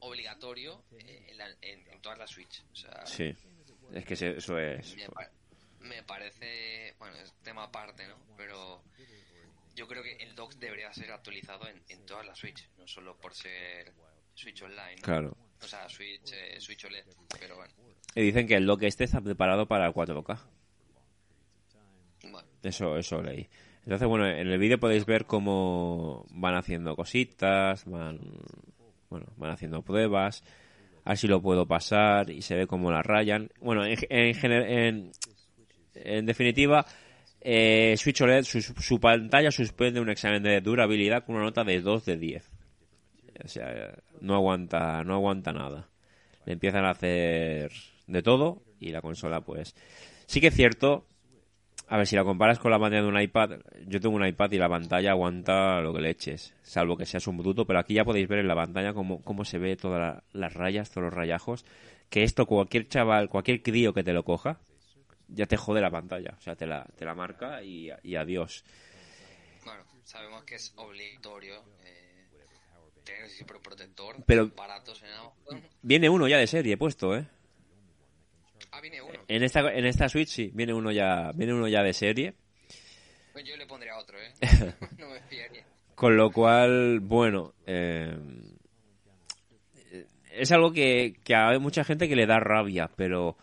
[0.00, 2.62] obligatorio eh, en, la- en- en todas las Switch.
[2.72, 3.34] O sea, Sí,
[3.94, 4.96] es que eso es.
[4.96, 5.30] me, pa-
[5.80, 8.16] me parece, bueno, es tema aparte, ¿no?
[8.36, 8.82] Pero
[9.74, 13.16] yo creo que el dock debería ser actualizado en, en todas las Switch, no solo
[13.16, 13.92] por ser
[14.34, 15.02] Switch Online, ¿no?
[15.02, 15.36] Claro.
[15.62, 17.04] O sea, Switch, eh, Switch OLED,
[17.38, 17.72] pero bueno.
[18.14, 20.38] Y dicen que el dock este está preparado para el 4K.
[22.24, 22.48] bueno.
[22.62, 23.48] Eso, eso leí.
[23.84, 28.20] Entonces, bueno, en el vídeo podéis ver cómo van haciendo cositas, van,
[29.10, 30.44] bueno, van haciendo pruebas,
[31.04, 33.50] así lo puedo pasar y se ve cómo la rayan.
[33.60, 35.12] Bueno, en, en, en,
[35.94, 36.86] en definitiva,
[37.40, 41.80] eh, Switch OLED, su, su pantalla suspende un examen de durabilidad con una nota de
[41.80, 42.50] 2 de 10.
[43.44, 45.88] O sea, no aguanta, no aguanta nada.
[46.44, 47.72] Le empiezan a hacer
[48.06, 49.74] de todo y la consola, pues,
[50.26, 51.06] sí que es cierto
[51.92, 53.50] a ver, si la comparas con la pantalla de un iPad,
[53.86, 57.26] yo tengo un iPad y la pantalla aguanta lo que le eches, salvo que seas
[57.26, 60.00] un bruto, pero aquí ya podéis ver en la pantalla cómo, cómo se ve todas
[60.00, 61.64] la- las rayas, todos los rayajos,
[62.08, 64.58] que esto cualquier chaval, cualquier crío que te lo coja,
[65.28, 68.64] ya te jode la pantalla, o sea, te la, te la marca y, y adiós.
[69.64, 72.26] Bueno, sabemos que es obligatorio eh,
[73.04, 74.16] tener siempre un protector.
[74.26, 75.68] Pero- baratos en Amazon.
[75.82, 77.26] Viene uno ya de serie puesto, ¿eh?
[78.72, 79.18] Ah, viene uno.
[79.28, 82.34] En esta, en esta Switch sí, viene uno ya, viene uno ya de serie.
[83.32, 84.32] Pues yo le pondría otro, ¿eh?
[84.98, 85.64] no me fiaría.
[85.94, 88.16] Con lo cual, bueno, eh,
[90.32, 93.36] es algo que, que hay mucha gente que le da rabia, pero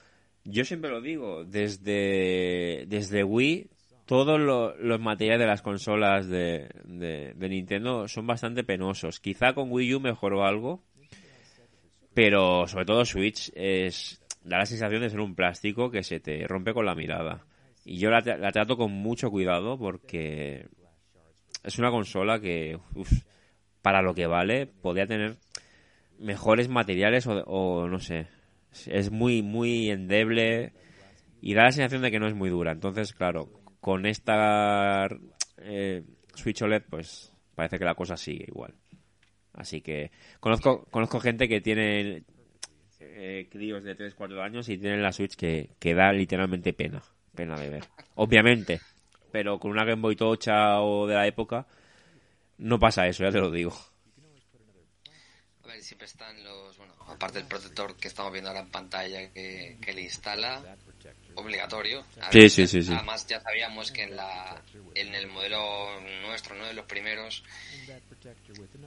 [0.43, 3.69] yo siempre lo digo, desde, desde Wii,
[4.05, 9.19] todos lo- los materiales de las consolas de, de, de Nintendo son bastante penosos.
[9.19, 10.81] Quizá con Wii U mejoró algo,
[12.13, 14.19] pero sobre todo Switch es
[14.49, 17.45] da la sensación de ser un plástico que se te rompe con la mirada.
[17.85, 20.67] Y yo la, la trato con mucho cuidado porque
[21.63, 22.79] es una consola que,
[23.81, 25.37] para lo que vale, podría tener
[26.17, 28.27] mejores materiales o, o no sé.
[28.87, 30.73] Es muy, muy endeble
[31.41, 32.71] y da la sensación de que no es muy dura.
[32.71, 35.07] Entonces, claro, con esta
[35.57, 38.73] eh, Switch OLED, pues parece que la cosa sigue igual.
[39.53, 42.23] Así que conozco, conozco gente que tiene
[42.99, 47.01] eh, críos de 3, 4 años y tienen la Switch que, que da literalmente pena.
[47.35, 47.83] Pena de ver.
[48.15, 48.81] Obviamente.
[49.31, 51.67] Pero con una Game Boy tocha o de la época,
[52.57, 53.73] no pasa eso, ya te lo digo.
[55.63, 59.31] A ver, siempre están los, bueno, aparte del protector que estamos viendo ahora en pantalla
[59.31, 60.77] que, que le instala,
[61.39, 62.05] obligatorio.
[62.21, 62.91] A Sí, ver, sí, sí, sí.
[62.93, 64.61] Además ya sabíamos que en la,
[64.95, 66.65] en el modelo nuestro, ¿no?
[66.65, 67.43] De los primeros,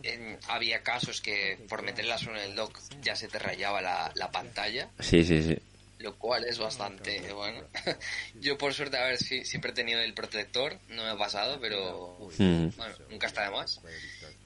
[0.03, 4.13] en- había casos que por meterla solo en el dock ya se te rayaba la,
[4.15, 4.91] la pantalla.
[4.99, 5.57] Sí, sí, sí.
[5.99, 7.65] lo cual es bastante bueno.
[8.41, 11.61] Yo por suerte, a ver, sí, siempre he tenido el protector, no me ha pasado,
[11.61, 12.69] pero Mm.
[12.77, 13.81] bueno, nunca está de más.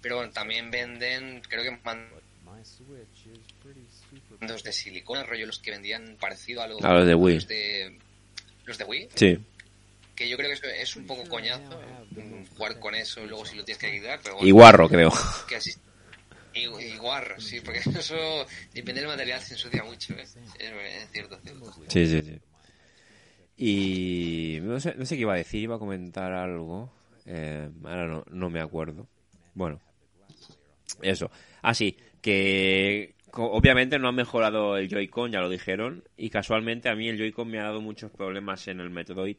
[0.02, 1.70] Pero bueno, también venden, creo que
[4.40, 7.34] mandos de silicona, rollo los que vendían parecido a los, A los de Wii.
[7.34, 7.98] Los de,
[8.64, 9.38] los de Wii, Sí.
[10.14, 11.80] que yo creo que eso es un poco coñazo
[12.10, 14.88] mm, jugar con eso y luego si lo tienes que quitar, pero bueno, Y guarro,
[14.88, 15.10] creo.
[15.48, 15.72] que así
[16.54, 20.22] y, y guarro, sí, porque eso depende del material, se ensucia mucho, ¿eh?
[20.22, 21.72] es, es cierto, es cierto.
[21.88, 22.38] Sí, sí, sí.
[23.58, 26.92] Y no sé, no sé qué iba a decir, iba a comentar algo.
[27.24, 29.06] Eh, ahora no, no me acuerdo.
[29.54, 29.80] Bueno,
[31.02, 31.30] eso.
[31.62, 33.14] Ah, sí, que
[33.44, 36.04] obviamente no ha mejorado el Joy-Con, ya lo dijeron.
[36.16, 39.36] Y casualmente a mí el Joy-Con me ha dado muchos problemas en el Metroid.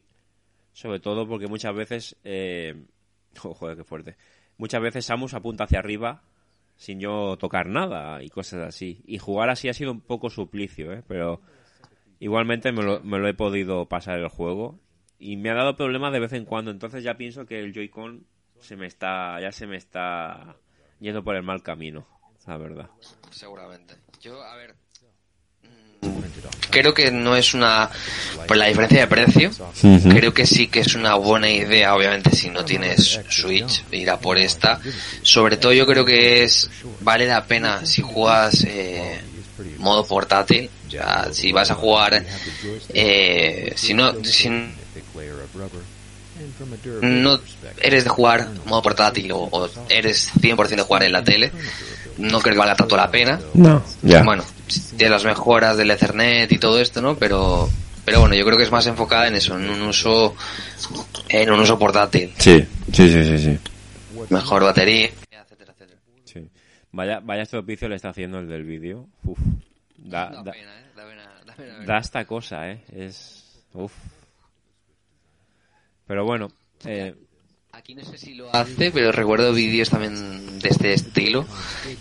[0.72, 2.16] Sobre todo porque muchas veces.
[2.24, 2.74] Eh...
[3.42, 4.16] oh, joder, qué fuerte.
[4.56, 6.22] Muchas veces Samus apunta hacia arriba
[6.76, 9.02] sin yo tocar nada y cosas así.
[9.06, 11.02] Y jugar así ha sido un poco suplicio, ¿eh?
[11.08, 11.40] Pero
[12.20, 14.78] igualmente me lo, me lo he podido pasar el juego.
[15.18, 16.70] Y me ha dado problemas de vez en cuando.
[16.70, 18.26] Entonces ya pienso que el Joy-Con
[18.60, 20.56] se me está, ya se me está
[21.00, 22.06] yendo por el mal camino.
[22.48, 22.86] La verdad.
[23.30, 23.94] Seguramente.
[24.22, 24.74] Yo, a ver.
[25.62, 26.08] mm,
[26.70, 27.90] Creo que no es una.
[28.46, 30.08] Por la diferencia de precio, Ujú.
[30.08, 34.18] creo que sí que es una buena idea, obviamente, si no tienes Switch, ir a
[34.18, 34.80] por esta.
[35.22, 36.70] Sobre todo, yo creo que es.
[37.00, 39.20] Vale la pena si juegas eh,
[39.76, 40.70] modo portátil.
[40.90, 42.24] Sea, si vas a jugar.
[42.94, 44.24] Eh, si no.
[44.24, 44.48] Si
[47.02, 47.40] no
[47.80, 51.50] eres de jugar modo portátil o, o eres 100% de jugar en la tele,
[52.18, 53.40] no creo que valga tanto la pena.
[53.54, 53.82] No.
[54.02, 54.22] Ya.
[54.22, 54.44] Bueno,
[54.96, 57.16] de las mejoras del Ethernet y todo esto, ¿no?
[57.16, 57.68] Pero,
[58.04, 60.34] pero bueno, yo creo que es más enfocada en eso, en un uso,
[61.28, 62.32] en un uso portátil.
[62.38, 63.58] Sí, sí, sí, sí, sí.
[64.30, 66.00] Mejor batería, etcétera, etcétera.
[66.24, 66.48] Sí.
[66.92, 69.06] Vaya, vaya estropicio le está haciendo el del vídeo.
[69.24, 69.38] Uf.
[69.96, 70.84] Da, Da da, pena, ¿eh?
[70.96, 71.86] Da pena, da pena ver.
[71.86, 72.82] da esta cosa, eh.
[72.92, 73.62] Es.
[73.74, 73.92] Uf.
[76.06, 76.48] Pero bueno.
[76.84, 77.14] Eh,
[77.78, 81.46] Aquí no sé si lo hace, pero recuerdo vídeos también de este estilo,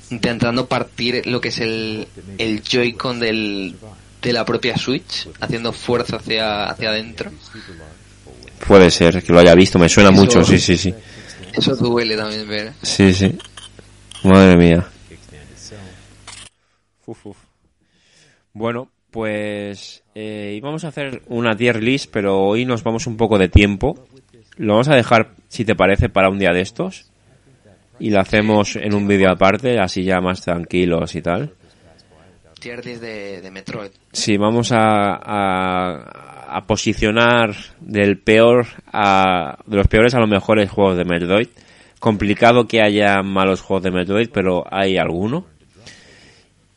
[0.10, 2.08] intentando partir lo que es el,
[2.40, 3.76] el Joy-Con del,
[4.22, 7.32] de la propia Switch, haciendo fuerza hacia, hacia adentro.
[8.68, 10.94] puede ser que lo haya visto, me suena Eso- mucho, sí, sí, sí.
[11.54, 12.74] Eso duele también ver.
[12.82, 13.38] Sí, sí.
[14.24, 14.88] Madre mía.
[17.06, 17.38] Uf, uf.
[18.54, 23.38] Bueno, pues eh, íbamos a hacer una tier list, pero hoy nos vamos un poco
[23.38, 24.08] de tiempo.
[24.58, 27.10] Lo vamos a dejar, si te parece, para un día de estos.
[28.00, 31.52] Y lo hacemos en un vídeo aparte, así ya más tranquilos y tal.
[32.60, 33.92] Tier 10 de, de Metroid.
[34.12, 40.70] Sí, vamos a, a, a posicionar del peor a, de los peores a los mejores
[40.70, 41.48] juegos de Metroid.
[42.00, 45.46] Complicado que haya malos juegos de Metroid, pero hay alguno.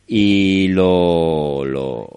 [0.07, 2.09] Y lo, lo,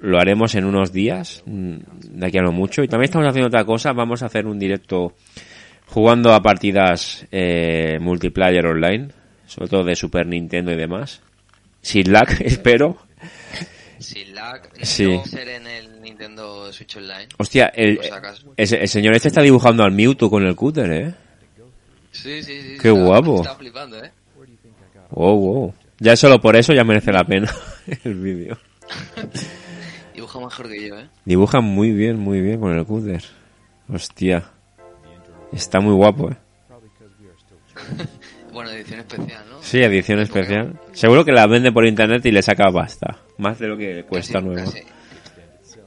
[0.00, 1.76] lo haremos en unos días, mm,
[2.18, 2.82] de aquí a no mucho.
[2.82, 5.14] Y también estamos haciendo otra cosa, vamos a hacer un directo
[5.86, 9.08] jugando a partidas eh, multiplayer online,
[9.46, 11.20] sobre todo de Super Nintendo y demás.
[11.82, 12.96] Sin lag, espero.
[13.98, 15.04] Sin lag, Sí.
[15.06, 17.28] no ser en el Nintendo Switch Online.
[17.38, 18.00] Hostia, el,
[18.56, 21.14] el señor este está dibujando al Mewtwo con el cúter, ¿eh?
[22.12, 22.78] Sí, sí, sí.
[22.80, 23.42] Qué está- guapo.
[23.42, 24.10] Está flipando, ¿eh?
[25.10, 25.74] Wow, wow.
[25.98, 27.52] Ya solo por eso ya merece la pena
[28.04, 28.58] el vídeo.
[30.20, 31.08] Dibuja mejor que yo, ¿eh?
[31.24, 33.24] Dibuja muy bien, muy bien con el cúter.
[33.88, 34.44] Hostia.
[35.50, 36.36] Está muy guapo, ¿eh?
[38.52, 39.62] Bueno, edición especial, ¿no?
[39.62, 40.78] Sí, edición especial.
[40.92, 43.16] Seguro que la vende por internet y le saca pasta.
[43.38, 44.70] Más de lo que cuesta nuevo.
[44.70, 44.84] Casi,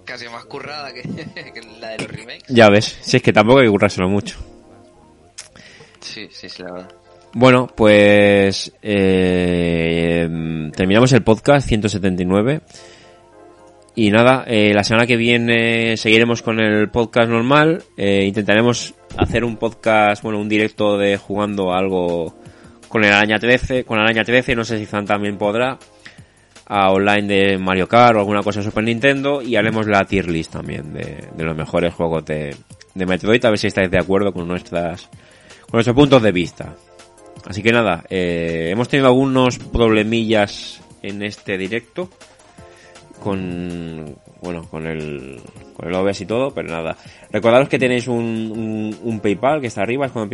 [0.04, 2.48] casi más currada que, que la de los remakes.
[2.48, 4.40] Ya ves, si es que tampoco hay que currárselo mucho.
[6.00, 6.96] Sí, sí, sí, la verdad.
[7.34, 10.28] Bueno, pues eh,
[10.76, 12.62] terminamos el podcast 179.
[13.96, 17.84] Y nada, eh, la semana que viene seguiremos con el podcast normal.
[17.96, 22.36] Eh, intentaremos hacer un podcast, bueno, un directo de jugando algo
[22.88, 25.78] con el Araña 13, con Araña 13, no sé si Zan también podrá,
[26.66, 30.28] a online de Mario Kart o alguna cosa de Super Nintendo y haremos la tier
[30.28, 32.56] list también de, de los mejores juegos de,
[32.96, 35.10] de Metroid, a ver si estáis de acuerdo con nuestras
[35.62, 36.76] con nuestros puntos de vista.
[37.46, 42.10] Así que nada, eh, hemos tenido algunos problemillas en este directo
[43.24, 45.40] con bueno con el
[45.74, 46.98] con el OBS y todo, pero nada.
[47.32, 50.30] Recordaros que tenéis un, un, un PayPal que está arriba, es con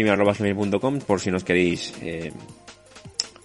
[1.06, 2.32] por si nos queréis eh,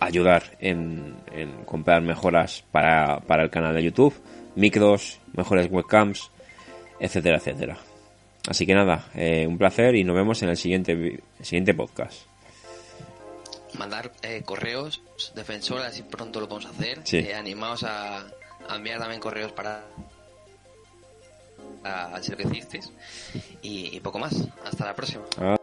[0.00, 4.14] ayudar en, en comprar mejoras para, para el canal de YouTube,
[4.56, 6.30] micros, mejores webcams,
[6.98, 7.76] etcétera, etcétera.
[8.48, 12.22] Así que nada, eh, un placer y nos vemos en el siguiente siguiente podcast.
[13.78, 15.02] Mandar eh, correos,
[15.34, 17.00] defensor, así pronto lo podemos hacer.
[17.04, 17.18] Sí.
[17.18, 18.24] Eh, animaos a,
[18.70, 19.84] enviar también correos para
[21.82, 22.90] al ser que hicisteis
[23.62, 24.34] y, poco más.
[24.64, 25.24] Hasta la próxima.
[25.38, 25.56] Ah.